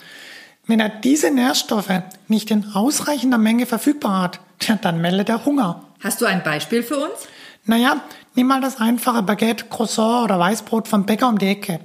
Wenn 0.67 0.79
er 0.79 0.87
diese 0.87 1.31
Nährstoffe 1.31 2.01
nicht 2.29 2.49
in 2.49 2.73
ausreichender 2.73 3.37
Menge 3.37 3.65
verfügbar 3.65 4.21
hat, 4.21 4.39
dann 4.83 5.01
meldet 5.01 5.27
er 5.27 5.43
Hunger. 5.43 5.83
Hast 6.01 6.21
du 6.21 6.25
ein 6.25 6.43
Beispiel 6.43 6.81
für 6.81 6.95
uns? 6.95 7.27
Naja, 7.65 8.01
nimm 8.35 8.47
mal 8.47 8.61
das 8.61 8.79
einfache 8.79 9.21
Baguette, 9.21 9.65
Croissant 9.65 10.23
oder 10.23 10.39
Weißbrot 10.39 10.87
vom 10.87 11.05
Bäcker 11.05 11.27
um 11.27 11.37
die 11.37 11.47
Ecke. 11.47 11.81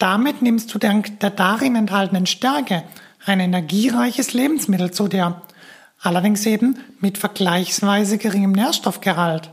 Damit 0.00 0.40
nimmst 0.40 0.72
du 0.72 0.78
dank 0.78 1.20
der 1.20 1.28
darin 1.28 1.76
enthaltenen 1.76 2.24
Stärke 2.24 2.84
ein 3.26 3.38
energiereiches 3.38 4.32
Lebensmittel 4.32 4.92
zu 4.92 5.08
dir. 5.08 5.42
Allerdings 6.00 6.46
eben 6.46 6.78
mit 7.00 7.18
vergleichsweise 7.18 8.16
geringem 8.16 8.52
Nährstoffgehalt. 8.52 9.50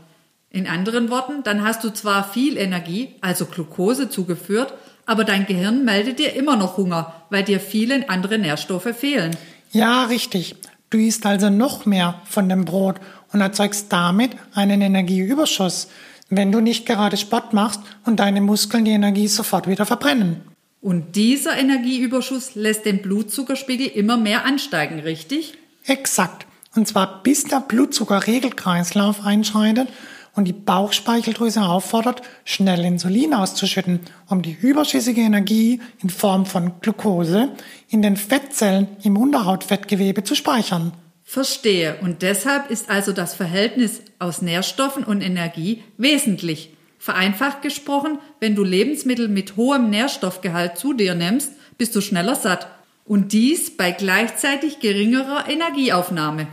In 0.50 0.66
anderen 0.66 1.10
Worten, 1.10 1.42
dann 1.44 1.62
hast 1.62 1.84
du 1.84 1.90
zwar 1.90 2.26
viel 2.26 2.56
Energie, 2.56 3.14
also 3.20 3.44
Glucose 3.44 4.08
zugeführt, 4.08 4.72
aber 5.04 5.24
dein 5.24 5.44
Gehirn 5.44 5.84
meldet 5.84 6.18
dir 6.18 6.34
immer 6.34 6.56
noch 6.56 6.78
Hunger, 6.78 7.12
weil 7.28 7.44
dir 7.44 7.60
viele 7.60 8.08
andere 8.08 8.38
Nährstoffe 8.38 8.96
fehlen. 8.96 9.36
Ja, 9.72 10.04
richtig. 10.04 10.56
Du 10.88 10.96
isst 10.96 11.26
also 11.26 11.50
noch 11.50 11.84
mehr 11.84 12.22
von 12.24 12.48
dem 12.48 12.64
Brot 12.64 12.96
und 13.34 13.42
erzeugst 13.42 13.92
damit 13.92 14.30
einen 14.54 14.80
Energieüberschuss 14.80 15.88
wenn 16.28 16.52
du 16.52 16.60
nicht 16.60 16.86
gerade 16.86 17.16
Sport 17.16 17.52
machst 17.52 17.80
und 18.04 18.20
deine 18.20 18.40
Muskeln 18.40 18.84
die 18.84 18.90
Energie 18.92 19.28
sofort 19.28 19.68
wieder 19.68 19.86
verbrennen. 19.86 20.42
Und 20.80 21.16
dieser 21.16 21.56
Energieüberschuss 21.58 22.54
lässt 22.54 22.84
den 22.84 23.02
Blutzuckerspiegel 23.02 23.86
immer 23.86 24.16
mehr 24.16 24.44
ansteigen, 24.44 25.00
richtig? 25.00 25.54
Exakt. 25.84 26.46
Und 26.76 26.86
zwar 26.86 27.22
bis 27.22 27.44
der 27.44 27.60
Blutzuckerregelkreislauf 27.60 29.24
einschreitet 29.24 29.88
und 30.36 30.44
die 30.44 30.52
Bauchspeicheldrüse 30.52 31.62
auffordert, 31.62 32.22
schnell 32.44 32.84
Insulin 32.84 33.34
auszuschütten, 33.34 34.00
um 34.28 34.42
die 34.42 34.56
überschüssige 34.60 35.22
Energie 35.22 35.80
in 36.00 36.10
Form 36.10 36.46
von 36.46 36.74
Glucose 36.80 37.48
in 37.88 38.02
den 38.02 38.16
Fettzellen 38.16 38.86
im 39.02 39.16
Unterhautfettgewebe 39.16 40.22
zu 40.22 40.36
speichern. 40.36 40.92
Verstehe. 41.30 41.98
Und 42.00 42.22
deshalb 42.22 42.70
ist 42.70 42.88
also 42.88 43.12
das 43.12 43.34
Verhältnis 43.34 44.00
aus 44.18 44.40
Nährstoffen 44.40 45.04
und 45.04 45.20
Energie 45.20 45.84
wesentlich. 45.98 46.74
Vereinfacht 46.98 47.60
gesprochen, 47.60 48.18
wenn 48.40 48.54
du 48.54 48.64
Lebensmittel 48.64 49.28
mit 49.28 49.56
hohem 49.56 49.90
Nährstoffgehalt 49.90 50.78
zu 50.78 50.94
dir 50.94 51.14
nimmst, 51.14 51.52
bist 51.76 51.94
du 51.94 52.00
schneller 52.00 52.34
satt. 52.34 52.68
Und 53.04 53.34
dies 53.34 53.76
bei 53.76 53.90
gleichzeitig 53.90 54.80
geringerer 54.80 55.50
Energieaufnahme. 55.50 56.46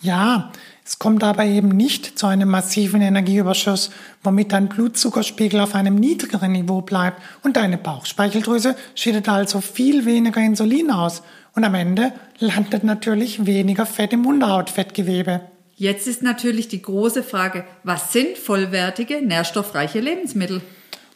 Ja, 0.00 0.50
Es 0.84 0.98
kommt 0.98 1.22
aber 1.22 1.44
eben 1.44 1.68
nicht 1.68 2.18
zu 2.18 2.26
einem 2.26 2.48
massiven 2.48 3.02
Energieüberschuss, 3.02 3.90
womit 4.22 4.52
dein 4.52 4.68
Blutzuckerspiegel 4.68 5.60
auf 5.60 5.74
einem 5.74 5.94
niedrigeren 5.94 6.52
Niveau 6.52 6.80
bleibt 6.80 7.22
und 7.44 7.56
deine 7.56 7.78
Bauchspeicheldrüse 7.78 8.76
schüttet 8.94 9.28
also 9.28 9.60
viel 9.60 10.06
weniger 10.06 10.40
Insulin 10.40 10.90
aus 10.90 11.22
und 11.54 11.64
am 11.64 11.74
Ende 11.74 12.12
landet 12.38 12.84
natürlich 12.84 13.46
weniger 13.46 13.86
Fett 13.86 14.12
im 14.12 14.26
Unterhautfettgewebe. 14.26 15.42
Jetzt 15.76 16.06
ist 16.06 16.22
natürlich 16.22 16.68
die 16.68 16.82
große 16.82 17.22
Frage, 17.22 17.64
was 17.82 18.12
sind 18.12 18.38
vollwertige, 18.38 19.20
nährstoffreiche 19.22 20.00
Lebensmittel? 20.00 20.60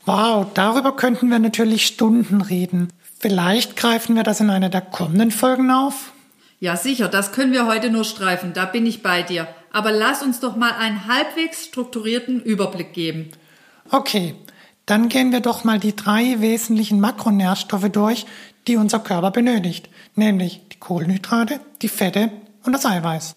Wow, 0.05 0.47
darüber 0.55 0.97
könnten 0.97 1.31
wir 1.31 1.39
natürlich 1.39 1.87
Stunden 1.87 2.41
reden. 2.41 2.89
Vielleicht 3.19 3.77
greifen 3.77 4.17
wir 4.17 4.23
das 4.23 4.41
in 4.41 4.51
einer 4.51 4.69
der 4.69 4.81
kommenden 4.81 5.31
Folgen 5.31 5.71
auf. 5.71 6.13
Ja, 6.59 6.77
sicher, 6.77 7.09
das 7.09 7.33
können 7.33 7.53
wir 7.53 7.67
heute 7.67 7.91
nur 7.91 8.05
streifen, 8.05 8.53
da 8.55 8.65
bin 8.65 8.87
ich 8.87 9.03
bei 9.03 9.23
dir. 9.23 9.47
Aber 9.73 9.93
lass 9.93 10.23
uns 10.23 10.41
doch 10.41 10.57
mal 10.57 10.73
einen 10.73 11.07
halbwegs 11.07 11.67
strukturierten 11.67 12.41
Überblick 12.43 12.95
geben. 12.95 13.31
Okay, 13.91 14.35
dann 14.87 15.09
gehen 15.09 15.33
wir 15.33 15.41
doch 15.41 15.65
mal 15.65 15.79
die 15.79 15.95
drei 15.95 16.41
wesentlichen 16.41 16.99
Makronährstoffe 17.01 17.91
durch, 17.91 18.25
die 18.67 18.77
unser 18.77 19.01
Körper 19.01 19.31
benötigt, 19.31 19.89
nämlich 20.17 20.63
die 20.73 20.79
Kohlenhydrate, 20.79 21.61
die 21.83 21.89
Fette 21.89 22.31
und 22.65 22.73
das 22.73 22.87
Eiweiß. 22.87 23.37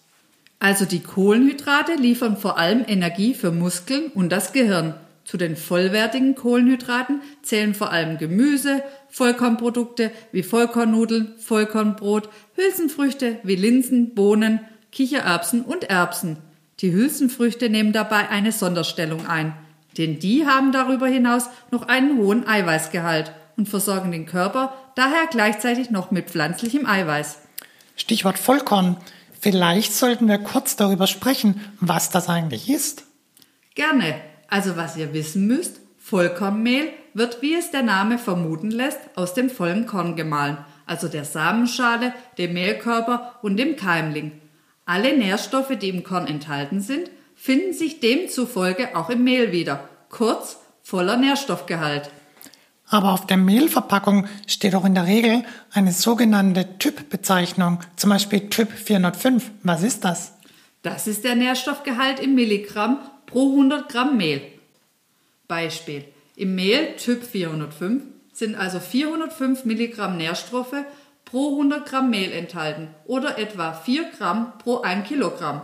Also 0.60 0.86
die 0.86 1.02
Kohlenhydrate 1.02 1.94
liefern 1.94 2.36
vor 2.36 2.58
allem 2.58 2.84
Energie 2.86 3.34
für 3.34 3.52
Muskeln 3.52 4.08
und 4.14 4.30
das 4.30 4.52
Gehirn. 4.52 4.94
Zu 5.24 5.38
den 5.38 5.56
vollwertigen 5.56 6.36
Kohlenhydraten 6.36 7.22
zählen 7.44 7.76
vor 7.76 7.92
allem 7.92 8.18
Gemüse, 8.18 8.84
Vollkornprodukte 9.10 10.12
wie 10.32 10.44
Vollkornnudeln, 10.44 11.36
Vollkornbrot, 11.38 12.30
Hülsenfrüchte 12.56 13.38
wie 13.44 13.56
Linsen, 13.56 14.16
Bohnen, 14.16 14.60
Kichererbsen 14.92 15.62
und 15.62 15.84
Erbsen. 15.84 16.38
Die 16.80 16.92
Hülsenfrüchte 16.92 17.70
nehmen 17.70 17.94
dabei 17.94 18.30
eine 18.30 18.52
Sonderstellung 18.52 19.28
ein, 19.28 19.54
denn 19.98 20.20
die 20.20 20.48
haben 20.48 20.72
darüber 20.72 21.08
hinaus 21.08 21.50
noch 21.72 21.88
einen 21.88 22.18
hohen 22.18 22.48
Eiweißgehalt 22.48 23.32
und 23.60 23.68
versorgen 23.68 24.12
den 24.12 24.26
Körper 24.26 24.74
daher 24.96 25.28
gleichzeitig 25.30 25.92
noch 25.92 26.12
mit 26.12 26.30
pflanzlichem 26.30 26.86
Eiweiß. 26.86 27.40
Stichwort 27.98 28.40
Vollkorn. 28.40 28.96
Vielleicht 29.40 29.94
sollten 29.94 30.28
wir 30.28 30.38
kurz 30.38 30.78
darüber 30.78 31.08
sprechen, 31.08 31.62
was 31.82 32.10
das 32.10 32.30
eigentlich 32.30 32.70
ist. 32.70 33.04
Gerne. 33.76 34.16
Also 34.48 34.78
was 34.78 34.96
ihr 34.98 35.14
wissen 35.14 35.46
müsst, 35.46 35.82
Vollkornmehl 36.00 36.88
wird, 37.14 37.42
wie 37.42 37.54
es 37.54 37.70
der 37.70 37.84
Name 37.84 38.18
vermuten 38.18 38.72
lässt, 38.72 39.00
aus 39.16 39.34
dem 39.34 39.50
vollen 39.50 39.86
Korn 39.86 40.16
gemahlen, 40.16 40.58
also 40.86 41.08
der 41.08 41.26
Samenschale, 41.26 42.14
dem 42.38 42.54
Mehlkörper 42.54 43.36
und 43.42 43.58
dem 43.58 43.76
Keimling. 43.76 44.32
Alle 44.86 45.18
Nährstoffe, 45.18 45.78
die 45.78 45.90
im 45.90 46.04
Korn 46.04 46.28
enthalten 46.28 46.80
sind, 46.80 47.12
finden 47.36 47.74
sich 47.74 48.00
demzufolge 48.00 48.96
auch 48.96 49.10
im 49.10 49.24
Mehl 49.24 49.52
wieder, 49.52 49.88
kurz 50.10 50.58
voller 50.82 51.18
Nährstoffgehalt. 51.18 52.10
Aber 52.90 53.14
auf 53.14 53.28
der 53.28 53.38
Mehlverpackung 53.38 54.28
steht 54.48 54.74
auch 54.74 54.86
in 54.86 54.96
der 54.96 55.06
Regel 55.06 55.44
eine 55.72 55.92
sogenannte 55.92 56.78
Typbezeichnung, 56.80 57.80
zum 57.96 58.10
Beispiel 58.10 58.50
Typ 58.50 58.72
405. 58.72 59.52
Was 59.64 59.84
ist 59.84 60.04
das? 60.04 60.34
Das 60.82 61.08
ist 61.08 61.24
der 61.24 61.36
Nährstoffgehalt 61.36 62.20
im 62.20 62.36
Milligramm 62.36 63.00
pro 63.28 63.52
100 63.52 63.90
Gramm 63.90 64.18
Mehl. 64.18 64.42
Beispiel. 65.48 66.06
Im 66.36 66.56
Mehl 66.56 66.96
Typ 66.96 67.24
405 67.24 68.04
sind 68.34 68.56
also 68.56 68.80
405 68.80 69.66
Milligramm 69.66 70.18
Nährstoffe 70.18 70.86
pro 71.26 71.52
100 71.52 71.86
Gramm 71.86 72.10
Mehl 72.10 72.32
enthalten 72.32 72.88
oder 73.06 73.38
etwa 73.38 73.74
4 73.74 74.12
Gramm 74.18 74.54
pro 74.58 74.82
1 74.82 75.08
Kilogramm. 75.08 75.62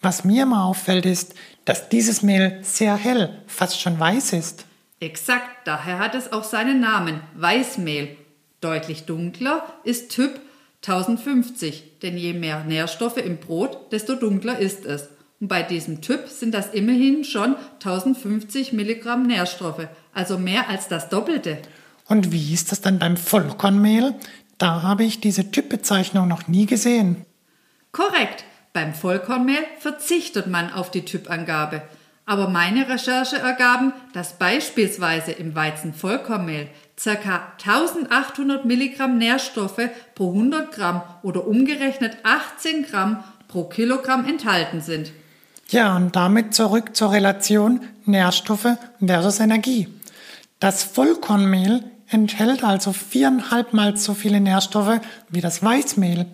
Was 0.00 0.24
mir 0.24 0.44
immer 0.44 0.64
auffällt, 0.64 1.06
ist, 1.06 1.34
dass 1.64 1.88
dieses 1.88 2.22
Mehl 2.22 2.58
sehr 2.62 2.96
hell, 2.96 3.42
fast 3.46 3.80
schon 3.80 3.98
weiß 4.00 4.32
ist. 4.32 4.64
Exakt, 5.00 5.66
daher 5.66 5.98
hat 5.98 6.14
es 6.14 6.32
auch 6.32 6.44
seinen 6.44 6.80
Namen, 6.80 7.20
Weißmehl. 7.34 8.16
Deutlich 8.60 9.04
dunkler 9.04 9.64
ist 9.84 10.10
Typ 10.10 10.40
1050, 10.86 11.98
denn 12.02 12.16
je 12.16 12.32
mehr 12.32 12.64
Nährstoffe 12.64 13.18
im 13.18 13.38
Brot, 13.38 13.92
desto 13.92 14.14
dunkler 14.14 14.58
ist 14.58 14.86
es. 14.86 15.08
Und 15.40 15.48
bei 15.48 15.62
diesem 15.62 16.00
Typ 16.00 16.28
sind 16.28 16.54
das 16.54 16.72
immerhin 16.72 17.24
schon 17.24 17.56
1050 17.74 18.72
Milligramm 18.72 19.24
Nährstoffe, 19.26 19.86
also 20.14 20.38
mehr 20.38 20.68
als 20.70 20.88
das 20.88 21.10
Doppelte. 21.10 21.58
Und 22.08 22.32
wie 22.32 22.54
ist 22.54 22.72
das 22.72 22.80
dann 22.80 22.98
beim 22.98 23.16
Vollkornmehl? 23.16 24.14
Da 24.56 24.82
habe 24.82 25.04
ich 25.04 25.20
diese 25.20 25.50
Typbezeichnung 25.50 26.26
noch 26.28 26.48
nie 26.48 26.64
gesehen. 26.66 27.26
Korrekt. 27.92 28.44
Beim 28.72 28.94
Vollkornmehl 28.94 29.64
verzichtet 29.78 30.46
man 30.46 30.70
auf 30.72 30.90
die 30.90 31.04
Typangabe. 31.04 31.82
Aber 32.26 32.48
meine 32.48 32.88
Recherche 32.88 33.38
ergaben, 33.38 33.92
dass 34.12 34.36
beispielsweise 34.38 35.30
im 35.30 35.54
Weizenvollkornmehl 35.54 36.68
ca. 37.02 37.52
1800 37.64 38.64
Milligramm 38.64 39.16
Nährstoffe 39.16 39.88
pro 40.16 40.32
100 40.32 40.72
Gramm 40.72 41.02
oder 41.22 41.46
umgerechnet 41.46 42.18
18 42.24 42.84
Gramm 42.84 43.22
pro 43.46 43.64
Kilogramm 43.64 44.26
enthalten 44.28 44.80
sind. 44.80 45.12
Ja, 45.68 45.96
und 45.96 46.16
damit 46.16 46.54
zurück 46.54 46.96
zur 46.96 47.12
Relation 47.12 47.80
Nährstoffe 48.04 48.76
versus 49.04 49.40
Energie. 49.40 49.88
Das 50.58 50.82
Vollkornmehl 50.82 51.84
enthält 52.08 52.64
also 52.64 52.92
viereinhalb 52.92 53.72
Mal 53.72 53.96
so 53.96 54.14
viele 54.14 54.40
Nährstoffe 54.40 55.00
wie 55.28 55.40
das 55.40 55.62
Weißmehl. 55.62 56.26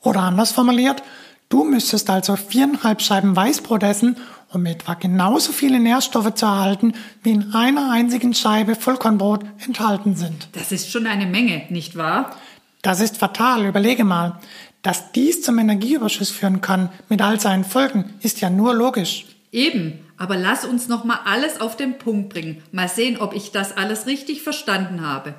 Oder 0.00 0.20
anders 0.20 0.52
formuliert, 0.52 1.02
du 1.48 1.64
müsstest 1.64 2.10
also 2.10 2.36
viereinhalb 2.36 3.00
Scheiben 3.00 3.34
Weißbrot 3.34 3.82
essen, 3.82 4.16
um 4.54 4.66
etwa 4.66 4.94
genauso 4.94 5.52
viele 5.52 5.80
Nährstoffe 5.80 6.34
zu 6.34 6.46
erhalten, 6.46 6.94
wie 7.22 7.32
in 7.32 7.54
einer 7.54 7.90
einzigen 7.90 8.34
Scheibe 8.34 8.74
Vollkornbrot 8.74 9.44
enthalten 9.66 10.14
sind. 10.14 10.48
Das 10.52 10.72
ist 10.72 10.90
schon 10.90 11.06
eine 11.06 11.26
Menge, 11.26 11.64
nicht 11.70 11.96
wahr? 11.96 12.34
Das 12.82 13.00
ist 13.00 13.16
fatal, 13.16 13.66
überlege 13.66 14.04
mal. 14.04 14.40
Dass 14.82 15.12
dies 15.12 15.40
zum 15.42 15.58
Energieüberschuss 15.58 16.30
führen 16.30 16.60
kann, 16.60 16.90
mit 17.08 17.22
all 17.22 17.40
seinen 17.40 17.64
Folgen, 17.64 18.12
ist 18.20 18.40
ja 18.40 18.50
nur 18.50 18.74
logisch. 18.74 19.24
Eben, 19.50 20.00
aber 20.18 20.36
lass 20.36 20.64
uns 20.64 20.88
noch 20.88 21.04
mal 21.04 21.20
alles 21.24 21.60
auf 21.60 21.76
den 21.76 21.96
Punkt 21.96 22.28
bringen. 22.28 22.62
Mal 22.72 22.88
sehen, 22.88 23.18
ob 23.18 23.34
ich 23.34 23.52
das 23.52 23.76
alles 23.76 24.06
richtig 24.06 24.42
verstanden 24.42 25.00
habe. 25.00 25.34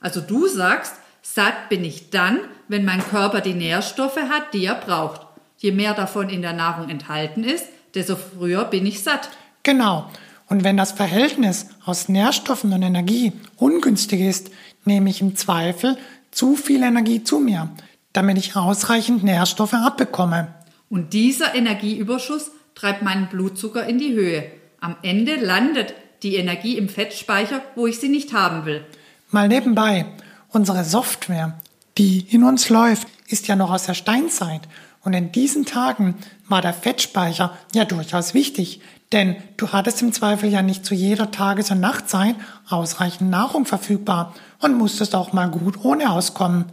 Also 0.00 0.20
du 0.20 0.46
sagst, 0.46 0.94
satt 1.22 1.68
bin 1.68 1.84
ich 1.84 2.10
dann, 2.10 2.40
wenn 2.68 2.84
mein 2.84 3.02
Körper 3.02 3.40
die 3.40 3.54
Nährstoffe 3.54 4.18
hat, 4.28 4.52
die 4.52 4.64
er 4.64 4.74
braucht. 4.74 5.22
Je 5.58 5.72
mehr 5.72 5.94
davon 5.94 6.28
in 6.28 6.42
der 6.42 6.52
Nahrung 6.52 6.88
enthalten 6.88 7.44
ist, 7.44 7.66
desto 7.94 8.16
früher 8.16 8.64
bin 8.64 8.86
ich 8.86 9.02
satt. 9.02 9.28
Genau. 9.62 10.10
Und 10.48 10.64
wenn 10.64 10.76
das 10.76 10.92
Verhältnis 10.92 11.66
aus 11.84 12.08
Nährstoffen 12.08 12.72
und 12.72 12.82
Energie 12.82 13.32
ungünstig 13.56 14.20
ist, 14.20 14.50
nehme 14.84 15.10
ich 15.10 15.20
im 15.20 15.36
Zweifel 15.36 15.96
zu 16.30 16.56
viel 16.56 16.82
Energie 16.82 17.22
zu 17.22 17.38
mir 17.38 17.68
damit 18.12 18.38
ich 18.38 18.56
ausreichend 18.56 19.22
Nährstoffe 19.22 19.74
abbekomme. 19.74 20.48
Und 20.88 21.12
dieser 21.12 21.54
Energieüberschuss 21.54 22.50
treibt 22.74 23.02
meinen 23.02 23.28
Blutzucker 23.28 23.86
in 23.86 23.98
die 23.98 24.12
Höhe. 24.12 24.44
Am 24.80 24.96
Ende 25.02 25.36
landet 25.36 25.94
die 26.22 26.36
Energie 26.36 26.76
im 26.76 26.88
Fettspeicher, 26.88 27.62
wo 27.76 27.86
ich 27.86 28.00
sie 28.00 28.08
nicht 28.08 28.32
haben 28.32 28.64
will. 28.66 28.84
Mal 29.30 29.48
nebenbei, 29.48 30.06
unsere 30.48 30.84
Software, 30.84 31.58
die 31.98 32.26
in 32.30 32.42
uns 32.42 32.68
läuft, 32.68 33.06
ist 33.28 33.46
ja 33.46 33.56
noch 33.56 33.70
aus 33.70 33.84
der 33.84 33.94
Steinzeit. 33.94 34.62
Und 35.02 35.14
in 35.14 35.32
diesen 35.32 35.64
Tagen 35.64 36.16
war 36.48 36.60
der 36.60 36.74
Fettspeicher 36.74 37.56
ja 37.74 37.84
durchaus 37.84 38.34
wichtig, 38.34 38.80
denn 39.12 39.36
du 39.56 39.72
hattest 39.72 40.02
im 40.02 40.12
Zweifel 40.12 40.50
ja 40.50 40.62
nicht 40.62 40.84
zu 40.84 40.94
jeder 40.94 41.30
Tages- 41.30 41.70
und 41.70 41.80
Nachtzeit 41.80 42.36
ausreichend 42.68 43.30
Nahrung 43.30 43.64
verfügbar 43.64 44.34
und 44.60 44.76
musstest 44.76 45.14
auch 45.14 45.32
mal 45.32 45.50
gut 45.50 45.84
ohne 45.84 46.10
auskommen. 46.10 46.66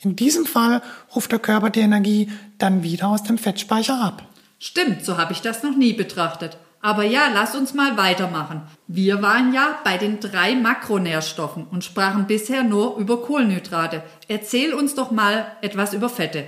In 0.00 0.16
diesem 0.16 0.44
Fall 0.44 0.82
ruft 1.14 1.30
der 1.30 1.38
Körper 1.38 1.70
die 1.70 1.80
Energie 1.80 2.30
dann 2.58 2.82
wieder 2.82 3.08
aus 3.08 3.22
dem 3.22 3.38
Fettspeicher 3.38 4.00
ab. 4.02 4.22
Stimmt, 4.58 5.04
so 5.04 5.18
habe 5.18 5.32
ich 5.32 5.40
das 5.40 5.62
noch 5.62 5.76
nie 5.76 5.92
betrachtet. 5.92 6.56
Aber 6.80 7.04
ja, 7.04 7.28
lass 7.32 7.54
uns 7.54 7.72
mal 7.72 7.96
weitermachen. 7.96 8.62
Wir 8.86 9.22
waren 9.22 9.54
ja 9.54 9.78
bei 9.84 9.96
den 9.96 10.20
drei 10.20 10.54
Makronährstoffen 10.54 11.66
und 11.66 11.82
sprachen 11.82 12.26
bisher 12.26 12.62
nur 12.62 12.98
über 12.98 13.22
Kohlenhydrate. 13.22 14.02
Erzähl 14.28 14.74
uns 14.74 14.94
doch 14.94 15.10
mal 15.10 15.46
etwas 15.62 15.94
über 15.94 16.10
Fette. 16.10 16.44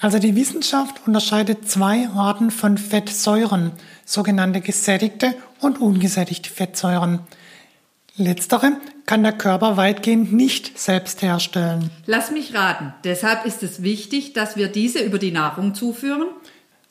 Also 0.00 0.18
die 0.18 0.34
Wissenschaft 0.34 1.02
unterscheidet 1.06 1.68
zwei 1.68 2.08
Arten 2.08 2.50
von 2.50 2.78
Fettsäuren, 2.78 3.72
sogenannte 4.06 4.62
gesättigte 4.62 5.34
und 5.60 5.78
ungesättigte 5.78 6.48
Fettsäuren. 6.48 7.20
Letztere 8.16 8.72
kann 9.04 9.22
der 9.22 9.32
Körper 9.32 9.76
weitgehend 9.76 10.32
nicht 10.32 10.78
selbst 10.78 11.20
herstellen. 11.20 11.90
Lass 12.06 12.30
mich 12.30 12.54
raten. 12.54 12.94
Deshalb 13.04 13.44
ist 13.44 13.62
es 13.62 13.82
wichtig, 13.82 14.32
dass 14.32 14.56
wir 14.56 14.68
diese 14.68 15.00
über 15.00 15.18
die 15.18 15.32
Nahrung 15.32 15.74
zuführen? 15.74 16.28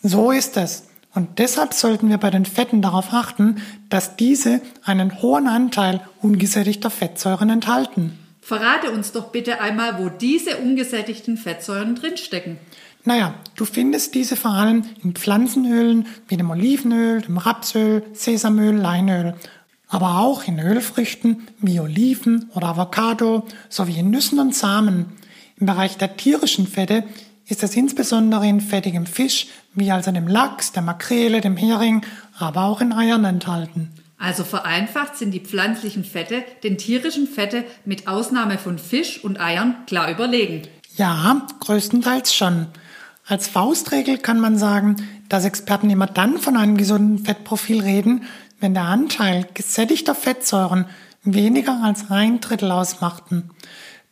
So 0.03 0.31
ist 0.31 0.55
es. 0.57 0.87
Und 1.15 1.39
deshalb 1.39 1.73
sollten 1.73 2.09
wir 2.09 2.19
bei 2.19 2.29
den 2.29 2.45
Fetten 2.45 2.83
darauf 2.83 3.11
achten, 3.11 3.61
dass 3.89 4.17
diese 4.17 4.61
einen 4.83 5.21
hohen 5.21 5.47
Anteil 5.47 6.01
ungesättigter 6.21 6.91
Fettsäuren 6.91 7.49
enthalten. 7.49 8.17
Verrate 8.41 8.91
uns 8.91 9.11
doch 9.11 9.31
bitte 9.31 9.61
einmal, 9.61 9.99
wo 9.99 10.09
diese 10.09 10.57
ungesättigten 10.57 11.37
Fettsäuren 11.37 11.95
drinstecken. 11.95 12.57
Naja, 13.09 13.33
du 13.55 13.65
findest 13.65 14.13
diese 14.13 14.35
vor 14.35 14.51
allem 14.51 14.83
in 15.01 15.15
Pflanzenölen 15.15 16.05
wie 16.27 16.37
dem 16.37 16.51
Olivenöl, 16.51 17.21
dem 17.21 17.39
Rapsöl, 17.39 18.03
Sesamöl, 18.13 18.75
Leinöl, 18.75 19.33
aber 19.87 20.19
auch 20.19 20.43
in 20.43 20.59
Ölfrüchten 20.59 21.47
wie 21.57 21.79
Oliven 21.79 22.51
oder 22.53 22.67
Avocado 22.67 23.47
sowie 23.67 23.97
in 23.97 24.11
Nüssen 24.11 24.37
und 24.37 24.53
Samen. 24.53 25.07
Im 25.59 25.65
Bereich 25.65 25.97
der 25.97 26.17
tierischen 26.17 26.67
Fette 26.67 27.03
ist 27.47 27.63
es 27.63 27.75
insbesondere 27.75 28.47
in 28.47 28.61
fettigem 28.61 29.07
Fisch 29.07 29.47
wie 29.73 29.89
also 29.89 30.11
dem 30.11 30.27
Lachs, 30.27 30.71
der 30.71 30.83
Makrele, 30.83 31.41
dem 31.41 31.57
Hering, 31.57 32.03
aber 32.37 32.65
auch 32.65 32.79
in 32.79 32.93
Eiern 32.93 33.25
enthalten. 33.25 33.89
Also 34.19 34.43
vereinfacht 34.43 35.17
sind 35.17 35.31
die 35.31 35.39
pflanzlichen 35.39 36.03
Fette 36.03 36.43
den 36.61 36.77
tierischen 36.77 37.25
Fette 37.25 37.63
mit 37.85 38.07
Ausnahme 38.07 38.59
von 38.59 38.77
Fisch 38.77 39.23
und 39.23 39.39
Eiern 39.39 39.77
klar 39.87 40.11
überlegen. 40.11 40.61
Ja, 40.95 41.47
größtenteils 41.59 42.35
schon. 42.35 42.67
Als 43.29 43.47
Faustregel 43.47 44.17
kann 44.17 44.39
man 44.39 44.57
sagen, 44.57 44.95
dass 45.29 45.45
Experten 45.45 45.91
immer 45.91 46.07
dann 46.07 46.39
von 46.39 46.57
einem 46.57 46.77
gesunden 46.77 47.23
Fettprofil 47.23 47.79
reden, 47.79 48.23
wenn 48.59 48.73
der 48.73 48.85
Anteil 48.85 49.45
gesättigter 49.53 50.15
Fettsäuren 50.15 50.87
weniger 51.23 51.83
als 51.83 52.09
ein 52.09 52.39
Drittel 52.39 52.71
ausmachten. 52.71 53.51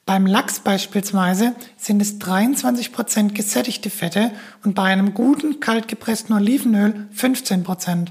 Beim 0.06 0.28
Lachs 0.28 0.60
beispielsweise 0.60 1.56
sind 1.78 2.00
es 2.00 2.20
23 2.20 2.92
Prozent 2.94 3.34
gesättigte 3.34 3.90
Fette 3.90 4.30
und 4.64 4.76
bei 4.76 4.84
einem 4.84 5.16
guten 5.16 5.60
kaltgepressten 5.60 6.36
Olivenöl 6.36 7.08
15%. 7.18 8.10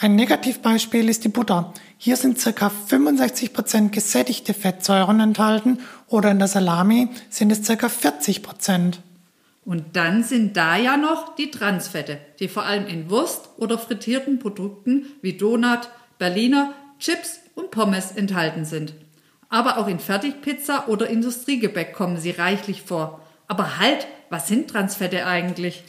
Ein 0.00 0.16
Negativbeispiel 0.16 1.10
ist 1.10 1.24
die 1.24 1.28
Butter. 1.28 1.74
Hier 1.98 2.16
sind 2.16 2.42
ca. 2.42 2.72
65% 2.88 3.90
gesättigte 3.90 4.54
Fettsäuren 4.54 5.20
enthalten 5.20 5.80
oder 6.08 6.30
in 6.30 6.38
der 6.38 6.48
Salami 6.48 7.10
sind 7.28 7.52
es 7.52 7.66
ca. 7.66 7.86
40%. 7.86 8.94
Und 9.66 9.96
dann 9.96 10.22
sind 10.22 10.56
da 10.56 10.76
ja 10.76 10.96
noch 10.96 11.34
die 11.34 11.50
Transfette, 11.50 12.18
die 12.38 12.46
vor 12.46 12.62
allem 12.62 12.86
in 12.86 13.10
Wurst 13.10 13.50
oder 13.56 13.78
frittierten 13.78 14.38
Produkten 14.38 15.06
wie 15.22 15.32
Donut, 15.32 15.90
Berliner, 16.18 16.72
Chips 17.00 17.40
und 17.56 17.72
Pommes 17.72 18.12
enthalten 18.12 18.64
sind. 18.64 18.94
Aber 19.48 19.78
auch 19.78 19.88
in 19.88 19.98
Fertigpizza 19.98 20.86
oder 20.86 21.08
Industriegebäck 21.08 21.94
kommen 21.94 22.16
sie 22.16 22.30
reichlich 22.30 22.82
vor. 22.82 23.20
Aber 23.48 23.78
halt, 23.78 24.06
was 24.30 24.46
sind 24.46 24.70
Transfette 24.70 25.26
eigentlich? 25.26 25.82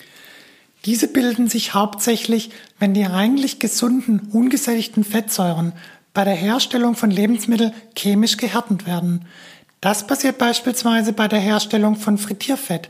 Diese 0.85 1.07
bilden 1.07 1.47
sich 1.47 1.75
hauptsächlich, 1.75 2.49
wenn 2.79 2.95
die 2.95 3.05
eigentlich 3.05 3.59
gesunden, 3.59 4.29
ungesättigten 4.31 5.03
Fettsäuren 5.03 5.73
bei 6.15 6.23
der 6.23 6.35
Herstellung 6.35 6.95
von 6.95 7.11
Lebensmitteln 7.11 7.73
chemisch 7.95 8.37
gehärtet 8.37 8.87
werden. 8.87 9.25
Das 9.81 10.07
passiert 10.07 10.39
beispielsweise 10.39 11.13
bei 11.13 11.27
der 11.27 11.39
Herstellung 11.39 11.95
von 11.95 12.17
Frittierfett. 12.17 12.89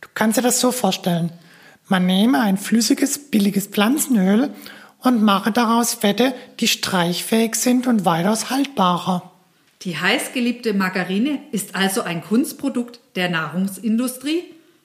Du 0.00 0.08
kannst 0.14 0.38
dir 0.38 0.42
das 0.42 0.60
so 0.60 0.72
vorstellen. 0.72 1.32
Man 1.88 2.06
nehme 2.06 2.40
ein 2.40 2.58
flüssiges, 2.58 3.30
billiges 3.30 3.66
Pflanzenöl 3.66 4.50
und 5.00 5.22
mache 5.22 5.52
daraus 5.52 5.94
Fette, 5.94 6.34
die 6.60 6.68
streichfähig 6.68 7.54
sind 7.54 7.86
und 7.86 8.04
weitaus 8.04 8.50
haltbarer. 8.50 9.30
Die 9.82 9.96
heißgeliebte 9.96 10.74
Margarine 10.74 11.40
ist 11.52 11.74
also 11.74 12.02
ein 12.02 12.22
Kunstprodukt 12.22 13.00
der 13.14 13.30
Nahrungsindustrie? 13.30 14.42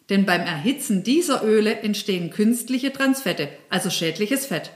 Denn 0.09 0.25
beim 0.25 0.41
Erhitzen 0.41 1.03
dieser 1.03 1.43
Öle 1.43 1.79
entstehen 1.79 2.29
künstliche 2.29 2.93
Transfette, 2.93 3.49
also 3.69 3.89
schädliches 3.89 4.45
Fett. 4.45 4.71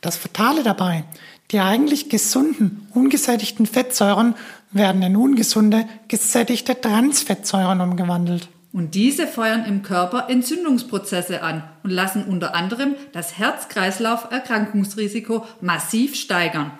Das 0.00 0.16
Fatale 0.16 0.62
dabei, 0.62 1.04
die 1.50 1.60
eigentlich 1.60 2.08
gesunden, 2.08 2.88
ungesättigten 2.92 3.66
Fettsäuren 3.66 4.34
werden 4.72 5.02
in 5.02 5.14
ungesunde, 5.14 5.86
gesättigte 6.08 6.80
Transfettsäuren 6.80 7.80
umgewandelt. 7.80 8.48
Und 8.72 8.94
diese 8.94 9.26
feuern 9.26 9.64
im 9.66 9.82
Körper 9.82 10.30
Entzündungsprozesse 10.30 11.42
an 11.42 11.64
und 11.82 11.90
lassen 11.90 12.24
unter 12.24 12.54
anderem 12.54 12.94
das 13.12 13.36
Herz-Kreislauf-Erkrankungsrisiko 13.36 15.44
massiv 15.60 16.14
steigern. 16.14 16.70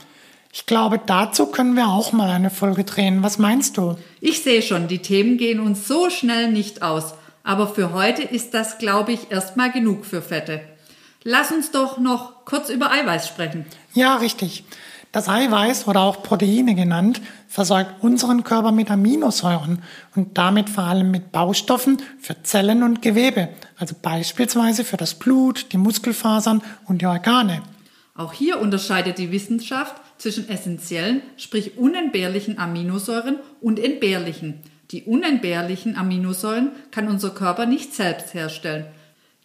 Ich 0.54 0.66
glaube, 0.66 1.00
dazu 1.04 1.46
können 1.46 1.76
wir 1.76 1.88
auch 1.88 2.12
mal 2.12 2.30
eine 2.30 2.50
Folge 2.50 2.84
drehen. 2.84 3.22
Was 3.22 3.38
meinst 3.38 3.76
du? 3.76 3.96
Ich 4.20 4.42
sehe 4.42 4.62
schon, 4.62 4.88
die 4.88 5.00
Themen 5.00 5.36
gehen 5.36 5.60
uns 5.60 5.86
so 5.86 6.08
schnell 6.10 6.50
nicht 6.50 6.82
aus. 6.82 7.14
Aber 7.44 7.66
für 7.66 7.92
heute 7.92 8.22
ist 8.22 8.54
das, 8.54 8.78
glaube 8.78 9.12
ich, 9.12 9.30
erstmal 9.30 9.72
genug 9.72 10.06
für 10.06 10.22
Fette. 10.22 10.60
Lass 11.24 11.50
uns 11.50 11.70
doch 11.70 11.98
noch 11.98 12.44
kurz 12.44 12.70
über 12.70 12.90
Eiweiß 12.90 13.28
sprechen. 13.28 13.66
Ja, 13.94 14.16
richtig. 14.16 14.64
Das 15.12 15.28
Eiweiß 15.28 15.88
oder 15.88 16.00
auch 16.00 16.22
Proteine 16.22 16.74
genannt 16.74 17.20
versorgt 17.46 18.02
unseren 18.02 18.44
Körper 18.44 18.72
mit 18.72 18.90
Aminosäuren 18.90 19.82
und 20.16 20.38
damit 20.38 20.70
vor 20.70 20.84
allem 20.84 21.10
mit 21.10 21.32
Baustoffen 21.32 22.00
für 22.18 22.42
Zellen 22.42 22.82
und 22.82 23.02
Gewebe, 23.02 23.50
also 23.76 23.94
beispielsweise 24.00 24.84
für 24.84 24.96
das 24.96 25.14
Blut, 25.14 25.66
die 25.72 25.76
Muskelfasern 25.76 26.62
und 26.86 27.02
die 27.02 27.06
Organe. 27.06 27.60
Auch 28.14 28.32
hier 28.32 28.58
unterscheidet 28.58 29.18
die 29.18 29.30
Wissenschaft 29.30 29.94
zwischen 30.16 30.48
essentiellen, 30.48 31.20
sprich 31.36 31.76
unentbehrlichen 31.76 32.58
Aminosäuren 32.58 33.36
und 33.60 33.78
entbehrlichen. 33.78 34.60
Die 34.92 35.02
unentbehrlichen 35.02 35.94
Aminosäuren 35.94 36.70
kann 36.90 37.08
unser 37.08 37.30
Körper 37.30 37.66
nicht 37.66 37.94
selbst 37.94 38.32
herstellen. 38.32 38.86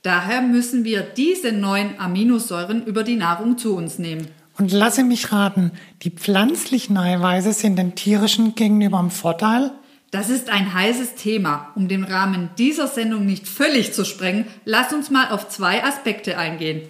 Daher 0.01 0.41
müssen 0.41 0.85
wir 0.85 1.01
diese 1.01 1.51
neuen 1.51 1.99
Aminosäuren 1.99 2.85
über 2.85 3.03
die 3.03 3.15
Nahrung 3.17 3.57
zu 3.57 3.75
uns 3.75 3.99
nehmen. 3.99 4.27
Und 4.57 4.71
lasse 4.71 5.03
mich 5.03 5.31
raten, 5.31 5.71
die 6.01 6.09
pflanzlichen 6.09 6.97
Eiweiße 6.97 7.53
sind 7.53 7.77
den 7.77 7.93
tierischen 7.95 8.55
gegenüber 8.55 8.99
im 8.99 9.11
Vorteil? 9.11 9.71
Das 10.09 10.29
ist 10.29 10.49
ein 10.49 10.73
heißes 10.73 11.15
Thema. 11.15 11.71
Um 11.75 11.87
den 11.87 12.03
Rahmen 12.03 12.49
dieser 12.57 12.87
Sendung 12.87 13.25
nicht 13.25 13.47
völlig 13.47 13.93
zu 13.93 14.03
sprengen, 14.03 14.45
lass 14.65 14.93
uns 14.93 15.11
mal 15.11 15.29
auf 15.29 15.49
zwei 15.49 15.83
Aspekte 15.83 16.37
eingehen. 16.37 16.81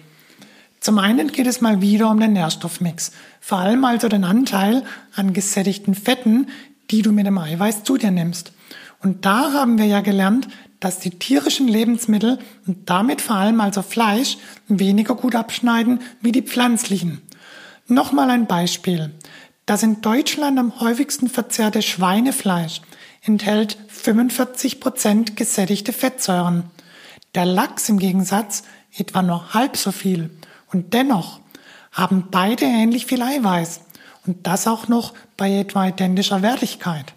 Zum 0.80 0.98
einen 0.98 1.32
geht 1.32 1.46
es 1.46 1.60
mal 1.60 1.82
wieder 1.82 2.10
um 2.10 2.20
den 2.20 2.32
Nährstoffmix, 2.32 3.10
vor 3.40 3.58
allem 3.58 3.84
also 3.84 4.08
den 4.08 4.24
Anteil 4.24 4.84
an 5.14 5.32
gesättigten 5.32 5.94
Fetten, 5.94 6.46
die 6.90 7.02
du 7.02 7.12
mit 7.12 7.26
dem 7.26 7.36
Eiweiß 7.36 7.82
zu 7.82 7.96
dir 7.98 8.12
nimmst. 8.12 8.52
Und 9.00 9.24
da 9.24 9.52
haben 9.52 9.76
wir 9.76 9.86
ja 9.86 10.00
gelernt, 10.00 10.48
dass 10.80 11.00
die 11.00 11.10
tierischen 11.10 11.66
Lebensmittel 11.66 12.38
und 12.66 12.88
damit 12.88 13.20
vor 13.20 13.36
allem 13.36 13.60
also 13.60 13.82
Fleisch 13.82 14.38
weniger 14.68 15.16
gut 15.16 15.34
abschneiden 15.34 16.00
wie 16.20 16.32
die 16.32 16.42
pflanzlichen. 16.42 17.20
Nochmal 17.90 18.28
ein 18.28 18.46
Beispiel. 18.46 19.14
Das 19.64 19.82
in 19.82 20.02
Deutschland 20.02 20.58
am 20.58 20.78
häufigsten 20.78 21.30
verzehrte 21.30 21.80
Schweinefleisch 21.80 22.82
enthält 23.22 23.78
45 23.88 24.78
Prozent 24.78 25.36
gesättigte 25.36 25.94
Fettsäuren. 25.94 26.64
Der 27.34 27.46
Lachs 27.46 27.88
im 27.88 27.98
Gegensatz 27.98 28.64
etwa 28.98 29.22
nur 29.22 29.54
halb 29.54 29.78
so 29.78 29.90
viel. 29.90 30.28
Und 30.70 30.92
dennoch 30.92 31.40
haben 31.90 32.28
beide 32.30 32.66
ähnlich 32.66 33.06
viel 33.06 33.22
Eiweiß. 33.22 33.80
Und 34.26 34.46
das 34.46 34.66
auch 34.66 34.88
noch 34.88 35.14
bei 35.38 35.58
etwa 35.58 35.88
identischer 35.88 36.42
Wertigkeit. 36.42 37.14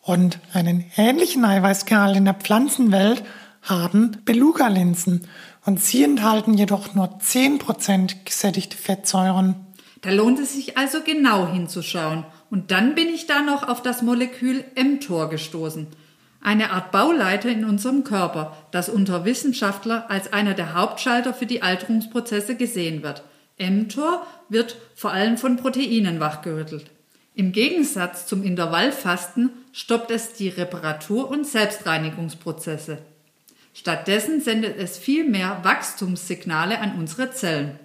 Und 0.00 0.38
einen 0.52 0.84
ähnlichen 0.96 1.44
Eiweißgehalt 1.44 2.16
in 2.16 2.24
der 2.24 2.34
Pflanzenwelt 2.34 3.24
haben 3.62 4.18
Beluga-Linsen. 4.24 5.26
Und 5.64 5.80
sie 5.80 6.04
enthalten 6.04 6.54
jedoch 6.54 6.94
nur 6.94 7.18
10% 7.18 8.24
gesättigte 8.24 8.76
Fettsäuren. 8.76 9.66
Da 10.02 10.10
lohnt 10.10 10.38
es 10.38 10.52
sich 10.52 10.76
also 10.76 11.00
genau 11.02 11.50
hinzuschauen. 11.50 12.24
Und 12.50 12.70
dann 12.70 12.94
bin 12.94 13.08
ich 13.08 13.26
da 13.26 13.40
noch 13.40 13.66
auf 13.66 13.82
das 13.82 14.02
Molekül 14.02 14.64
mTOR 14.76 15.30
gestoßen. 15.30 15.86
Eine 16.42 16.72
Art 16.72 16.90
Bauleiter 16.90 17.48
in 17.48 17.64
unserem 17.64 18.02
Körper, 18.02 18.56
das 18.72 18.88
unter 18.88 19.24
Wissenschaftler 19.24 20.10
als 20.10 20.32
einer 20.32 20.54
der 20.54 20.74
Hauptschalter 20.74 21.32
für 21.32 21.46
die 21.46 21.62
Alterungsprozesse 21.62 22.56
gesehen 22.56 23.04
wird. 23.04 23.22
mTOR 23.58 24.26
wird 24.48 24.76
vor 24.96 25.12
allem 25.12 25.38
von 25.38 25.56
Proteinen 25.56 26.18
wachgerüttelt. 26.18 26.90
Im 27.34 27.52
Gegensatz 27.52 28.26
zum 28.26 28.42
Intervallfasten 28.42 29.50
stoppt 29.72 30.10
es 30.10 30.34
die 30.34 30.48
Reparatur- 30.48 31.30
und 31.30 31.46
Selbstreinigungsprozesse. 31.46 32.98
Stattdessen 33.72 34.40
sendet 34.40 34.76
es 34.76 34.98
viel 34.98 35.26
mehr 35.28 35.60
Wachstumssignale 35.62 36.78
an 36.78 36.98
unsere 36.98 37.30
Zellen. 37.30 37.78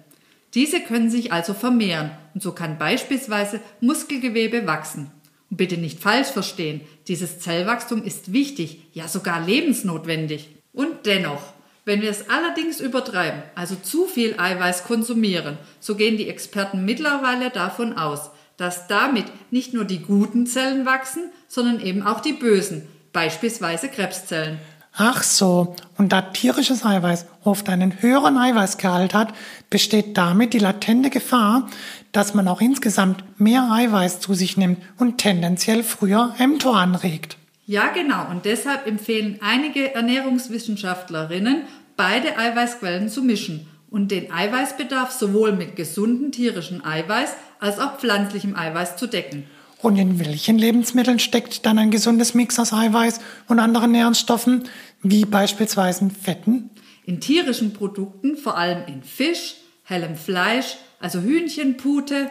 Diese 0.58 0.80
können 0.80 1.08
sich 1.08 1.32
also 1.32 1.54
vermehren 1.54 2.10
und 2.34 2.42
so 2.42 2.50
kann 2.50 2.78
beispielsweise 2.78 3.60
Muskelgewebe 3.80 4.66
wachsen. 4.66 5.08
Und 5.50 5.56
bitte 5.56 5.76
nicht 5.76 6.00
falsch 6.00 6.26
verstehen, 6.26 6.80
dieses 7.06 7.38
Zellwachstum 7.38 8.02
ist 8.02 8.32
wichtig, 8.32 8.80
ja 8.92 9.06
sogar 9.06 9.40
lebensnotwendig. 9.40 10.48
Und 10.72 11.06
dennoch, 11.06 11.52
wenn 11.84 12.02
wir 12.02 12.10
es 12.10 12.28
allerdings 12.28 12.80
übertreiben, 12.80 13.40
also 13.54 13.76
zu 13.76 14.06
viel 14.06 14.34
Eiweiß 14.36 14.82
konsumieren, 14.82 15.58
so 15.78 15.94
gehen 15.94 16.16
die 16.16 16.28
Experten 16.28 16.84
mittlerweile 16.84 17.50
davon 17.50 17.92
aus, 17.96 18.30
dass 18.56 18.88
damit 18.88 19.26
nicht 19.52 19.74
nur 19.74 19.84
die 19.84 20.02
guten 20.02 20.44
Zellen 20.44 20.84
wachsen, 20.84 21.30
sondern 21.46 21.80
eben 21.80 22.02
auch 22.02 22.18
die 22.18 22.32
bösen, 22.32 22.88
beispielsweise 23.12 23.86
Krebszellen. 23.86 24.58
Ach 25.00 25.22
so, 25.22 25.76
und 25.96 26.12
da 26.12 26.22
tierisches 26.22 26.84
Eiweiß 26.84 27.26
oft 27.44 27.68
einen 27.68 28.02
höheren 28.02 28.36
Eiweißgehalt 28.36 29.14
hat, 29.14 29.32
besteht 29.70 30.18
damit 30.18 30.54
die 30.54 30.58
latente 30.58 31.08
Gefahr, 31.08 31.68
dass 32.10 32.34
man 32.34 32.48
auch 32.48 32.60
insgesamt 32.60 33.22
mehr 33.38 33.70
Eiweiß 33.70 34.18
zu 34.18 34.34
sich 34.34 34.56
nimmt 34.56 34.82
und 34.98 35.18
tendenziell 35.18 35.84
früher 35.84 36.34
mTOR 36.44 36.76
anregt. 36.76 37.36
Ja, 37.64 37.92
genau. 37.94 38.28
Und 38.28 38.44
deshalb 38.44 38.88
empfehlen 38.88 39.38
einige 39.40 39.94
Ernährungswissenschaftlerinnen, 39.94 41.62
beide 41.96 42.36
Eiweißquellen 42.36 43.08
zu 43.08 43.22
mischen 43.22 43.68
und 43.90 44.10
den 44.10 44.32
Eiweißbedarf 44.32 45.12
sowohl 45.12 45.52
mit 45.52 45.76
gesunden 45.76 46.32
tierischen 46.32 46.84
Eiweiß 46.84 47.36
als 47.60 47.78
auch 47.78 47.98
pflanzlichem 47.98 48.56
Eiweiß 48.56 48.96
zu 48.96 49.06
decken. 49.06 49.44
Und 49.80 49.96
in 49.96 50.18
welchen 50.18 50.58
Lebensmitteln 50.58 51.18
steckt 51.18 51.64
dann 51.64 51.78
ein 51.78 51.90
gesundes 51.90 52.34
Mix 52.34 52.58
aus 52.58 52.72
Eiweiß 52.72 53.20
und 53.46 53.60
anderen 53.60 53.92
Nährstoffen, 53.92 54.64
wie 55.02 55.24
beispielsweise 55.24 56.10
Fetten? 56.10 56.70
In 57.04 57.20
tierischen 57.20 57.72
Produkten 57.72 58.36
vor 58.36 58.58
allem 58.58 58.86
in 58.86 59.02
Fisch, 59.02 59.54
hellem 59.84 60.16
Fleisch, 60.16 60.76
also 61.00 61.20
Hühnchen, 61.20 61.76
Pute, 61.76 62.30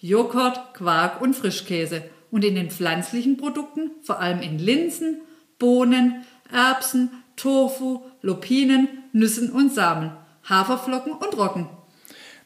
Joghurt, 0.00 0.74
Quark 0.74 1.22
und 1.22 1.34
Frischkäse. 1.34 2.02
Und 2.30 2.44
in 2.44 2.54
den 2.54 2.70
pflanzlichen 2.70 3.36
Produkten 3.36 3.90
vor 4.02 4.20
allem 4.20 4.40
in 4.40 4.58
Linsen, 4.58 5.20
Bohnen, 5.58 6.24
Erbsen, 6.52 7.10
Tofu, 7.36 8.02
Lupinen, 8.22 8.88
Nüssen 9.12 9.50
und 9.50 9.72
Samen, 9.72 10.12
Haferflocken 10.48 11.12
und 11.12 11.36
Roggen. 11.36 11.68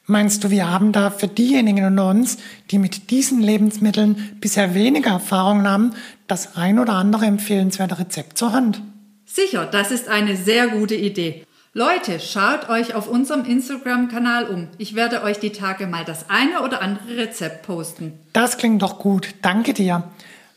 Meinst 0.07 0.45
du, 0.45 0.51
wir 0.51 0.71
haben 0.71 0.93
da 0.93 1.09
für 1.09 1.29
diejenigen 1.29 1.87
unter 1.87 2.11
uns, 2.11 2.37
die 2.71 2.79
mit 2.79 3.11
diesen 3.11 3.40
Lebensmitteln 3.40 4.37
bisher 4.38 4.75
weniger 4.75 5.12
Erfahrung 5.12 5.67
haben, 5.67 5.93
das 6.27 6.57
ein 6.57 6.79
oder 6.79 6.93
andere 6.95 7.25
empfehlenswerte 7.25 7.99
Rezept 7.99 8.37
zur 8.37 8.53
Hand? 8.53 8.83
Sicher, 9.25 9.64
das 9.64 9.90
ist 9.90 10.09
eine 10.09 10.37
sehr 10.37 10.69
gute 10.69 10.95
Idee. 10.95 11.47
Leute, 11.73 12.21
schaut 12.21 12.69
euch 12.69 12.95
auf 12.95 13.09
unserem 13.09 13.47
Instagram-Kanal 13.47 14.45
um. 14.45 14.69
Ich 14.79 14.95
werde 14.95 15.23
euch 15.23 15.40
die 15.40 15.51
Tage 15.51 15.87
mal 15.87 16.05
das 16.05 16.29
eine 16.29 16.62
oder 16.62 16.83
andere 16.83 17.17
Rezept 17.17 17.67
posten. 17.67 18.12
Das 18.33 18.59
klingt 18.59 18.83
doch 18.83 18.99
gut. 18.99 19.35
Danke 19.40 19.73
dir. 19.73 20.05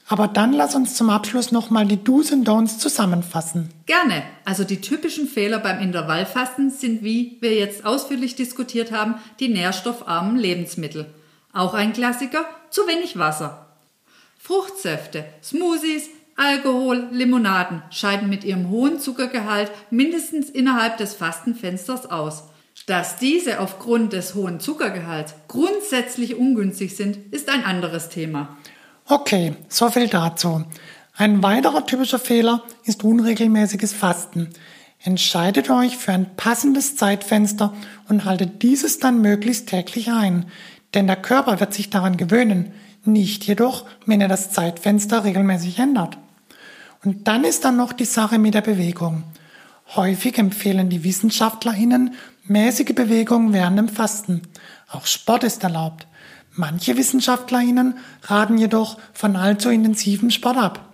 Aber 0.09 0.27
dann 0.27 0.53
lass 0.53 0.73
uns 0.73 0.95
zum 0.95 1.09
Abschluss 1.09 1.51
nochmal 1.51 1.85
die 1.85 2.01
Do's 2.01 2.31
und 2.31 2.47
Don'ts 2.47 2.79
zusammenfassen. 2.79 3.69
Gerne. 3.85 4.23
Also 4.45 4.63
die 4.63 4.79
typischen 4.79 5.27
Fehler 5.27 5.59
beim 5.59 5.79
Intervallfasten 5.79 6.69
sind, 6.69 7.03
wie 7.03 7.37
wir 7.41 7.53
jetzt 7.55 7.85
ausführlich 7.85 8.35
diskutiert 8.35 8.91
haben, 8.91 9.15
die 9.39 9.49
nährstoffarmen 9.49 10.37
Lebensmittel. 10.37 11.07
Auch 11.51 11.73
ein 11.73 11.91
Klassiker, 11.91 12.45
zu 12.69 12.87
wenig 12.87 13.17
Wasser. 13.17 13.67
Fruchtsäfte, 14.39 15.25
Smoothies, 15.43 16.09
Alkohol, 16.37 17.07
Limonaden 17.11 17.81
scheiden 17.89 18.29
mit 18.29 18.43
ihrem 18.43 18.69
hohen 18.69 18.99
Zuckergehalt 18.99 19.71
mindestens 19.89 20.49
innerhalb 20.49 20.97
des 20.97 21.15
Fastenfensters 21.15 22.09
aus. 22.09 22.43
Dass 22.85 23.17
diese 23.17 23.59
aufgrund 23.59 24.13
des 24.13 24.35
hohen 24.35 24.59
Zuckergehalts 24.59 25.33
grundsätzlich 25.47 26.35
ungünstig 26.35 26.95
sind, 26.95 27.17
ist 27.33 27.49
ein 27.49 27.65
anderes 27.65 28.09
Thema. 28.09 28.56
Okay, 29.09 29.53
so 29.69 29.89
viel 29.89 30.09
dazu. 30.09 30.65
Ein 31.15 31.41
weiterer 31.41 31.85
typischer 31.85 32.19
Fehler 32.19 32.63
ist 32.83 33.05
unregelmäßiges 33.05 33.93
Fasten. 33.93 34.49
Entscheidet 35.01 35.69
euch 35.69 35.95
für 35.95 36.11
ein 36.11 36.35
passendes 36.35 36.97
Zeitfenster 36.97 37.73
und 38.09 38.25
haltet 38.25 38.63
dieses 38.63 38.99
dann 38.99 39.21
möglichst 39.21 39.69
täglich 39.69 40.11
ein, 40.11 40.47
denn 40.93 41.07
der 41.07 41.15
Körper 41.15 41.61
wird 41.61 41.73
sich 41.73 41.89
daran 41.89 42.17
gewöhnen, 42.17 42.73
nicht 43.05 43.45
jedoch, 43.45 43.85
wenn 44.05 44.19
ihr 44.19 44.27
das 44.27 44.51
Zeitfenster 44.51 45.23
regelmäßig 45.23 45.79
ändert. 45.79 46.17
Und 47.05 47.29
dann 47.29 47.45
ist 47.45 47.63
dann 47.63 47.77
noch 47.77 47.93
die 47.93 48.03
Sache 48.03 48.37
mit 48.37 48.55
der 48.55 48.61
Bewegung. 48.61 49.23
Häufig 49.95 50.37
empfehlen 50.37 50.89
die 50.89 51.05
WissenschaftlerInnen 51.05 52.13
mäßige 52.43 52.93
Bewegung 52.93 53.53
während 53.53 53.79
dem 53.79 53.87
Fasten. 53.87 54.41
Auch 54.89 55.05
Sport 55.05 55.45
ist 55.45 55.63
erlaubt. 55.63 56.07
Manche 56.57 56.97
WissenschaftlerInnen 56.97 57.99
raten 58.23 58.57
jedoch 58.57 58.97
von 59.13 59.35
allzu 59.35 59.69
intensivem 59.69 60.31
Sport 60.31 60.57
ab. 60.57 60.93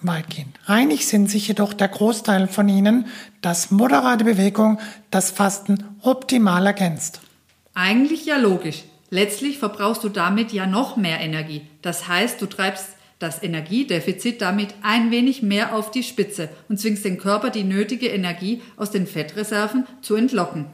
Weitgehend 0.00 0.56
einig 0.64 1.08
sind 1.08 1.28
sich 1.28 1.48
jedoch 1.48 1.72
der 1.72 1.88
Großteil 1.88 2.46
von 2.46 2.68
ihnen, 2.68 3.06
dass 3.40 3.72
moderate 3.72 4.24
Bewegung 4.24 4.78
das 5.10 5.32
Fasten 5.32 5.84
optimal 6.02 6.66
ergänzt. 6.66 7.20
Eigentlich 7.74 8.26
ja 8.26 8.36
logisch. 8.36 8.84
Letztlich 9.10 9.58
verbrauchst 9.58 10.04
du 10.04 10.08
damit 10.08 10.52
ja 10.52 10.66
noch 10.66 10.96
mehr 10.96 11.20
Energie. 11.20 11.62
Das 11.82 12.06
heißt, 12.06 12.40
du 12.40 12.46
treibst 12.46 12.90
das 13.18 13.42
Energiedefizit 13.42 14.40
damit 14.40 14.72
ein 14.82 15.10
wenig 15.10 15.42
mehr 15.42 15.74
auf 15.74 15.90
die 15.90 16.04
Spitze 16.04 16.48
und 16.68 16.78
zwingst 16.78 17.04
den 17.04 17.18
Körper 17.18 17.50
die 17.50 17.64
nötige 17.64 18.06
Energie 18.06 18.62
aus 18.76 18.92
den 18.92 19.08
Fettreserven 19.08 19.84
zu 20.00 20.14
entlocken. 20.14 20.66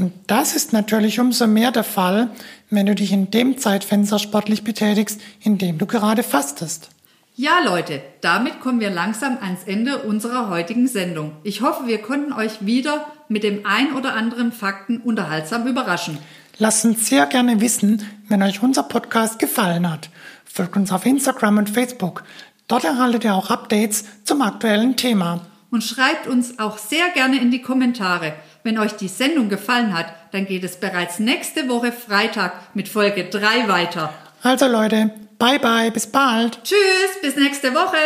Und 0.00 0.14
das 0.28 0.56
ist 0.56 0.72
natürlich 0.72 1.20
umso 1.20 1.46
mehr 1.46 1.72
der 1.72 1.84
Fall, 1.84 2.30
wenn 2.70 2.86
du 2.86 2.94
dich 2.94 3.12
in 3.12 3.30
dem 3.30 3.58
Zeitfenster 3.58 4.18
sportlich 4.18 4.64
betätigst, 4.64 5.20
in 5.42 5.58
dem 5.58 5.76
du 5.76 5.84
gerade 5.84 6.22
fastest. 6.22 6.88
Ja, 7.36 7.60
Leute, 7.62 8.00
damit 8.22 8.60
kommen 8.60 8.80
wir 8.80 8.88
langsam 8.88 9.36
ans 9.42 9.64
Ende 9.64 9.98
unserer 9.98 10.48
heutigen 10.48 10.88
Sendung. 10.88 11.32
Ich 11.42 11.60
hoffe, 11.60 11.86
wir 11.86 11.98
konnten 11.98 12.32
euch 12.32 12.64
wieder 12.64 13.08
mit 13.28 13.42
dem 13.42 13.66
ein 13.66 13.92
oder 13.92 14.14
anderen 14.14 14.52
Fakten 14.52 15.02
unterhaltsam 15.02 15.66
überraschen. 15.66 16.16
Lasst 16.56 16.86
uns 16.86 17.06
sehr 17.06 17.26
gerne 17.26 17.60
wissen, 17.60 18.02
wenn 18.26 18.42
euch 18.42 18.62
unser 18.62 18.84
Podcast 18.84 19.38
gefallen 19.38 19.90
hat. 19.90 20.08
Folgt 20.46 20.78
uns 20.78 20.92
auf 20.92 21.04
Instagram 21.04 21.58
und 21.58 21.68
Facebook. 21.68 22.24
Dort 22.68 22.84
erhaltet 22.84 23.24
ihr 23.24 23.34
auch 23.34 23.50
Updates 23.50 24.06
zum 24.24 24.40
aktuellen 24.40 24.96
Thema. 24.96 25.42
Und 25.70 25.84
schreibt 25.84 26.26
uns 26.26 26.58
auch 26.58 26.78
sehr 26.78 27.10
gerne 27.10 27.38
in 27.38 27.50
die 27.50 27.60
Kommentare. 27.60 28.32
Wenn 28.62 28.78
euch 28.78 28.92
die 28.92 29.08
Sendung 29.08 29.48
gefallen 29.48 29.96
hat, 29.96 30.12
dann 30.32 30.44
geht 30.44 30.64
es 30.64 30.76
bereits 30.76 31.18
nächste 31.18 31.68
Woche 31.70 31.92
Freitag 31.92 32.52
mit 32.74 32.90
Folge 32.90 33.24
3 33.24 33.68
weiter. 33.68 34.12
Also 34.42 34.66
Leute, 34.66 35.10
bye 35.38 35.58
bye, 35.58 35.90
bis 35.90 36.06
bald. 36.06 36.62
Tschüss, 36.62 37.20
bis 37.22 37.36
nächste 37.36 37.72
Woche. 37.72 37.96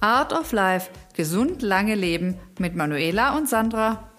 Art 0.00 0.32
of 0.32 0.52
Life. 0.52 0.88
Gesund 1.14 1.60
lange 1.60 1.94
leben 1.94 2.38
mit 2.58 2.74
Manuela 2.76 3.36
und 3.36 3.48
Sandra. 3.48 4.10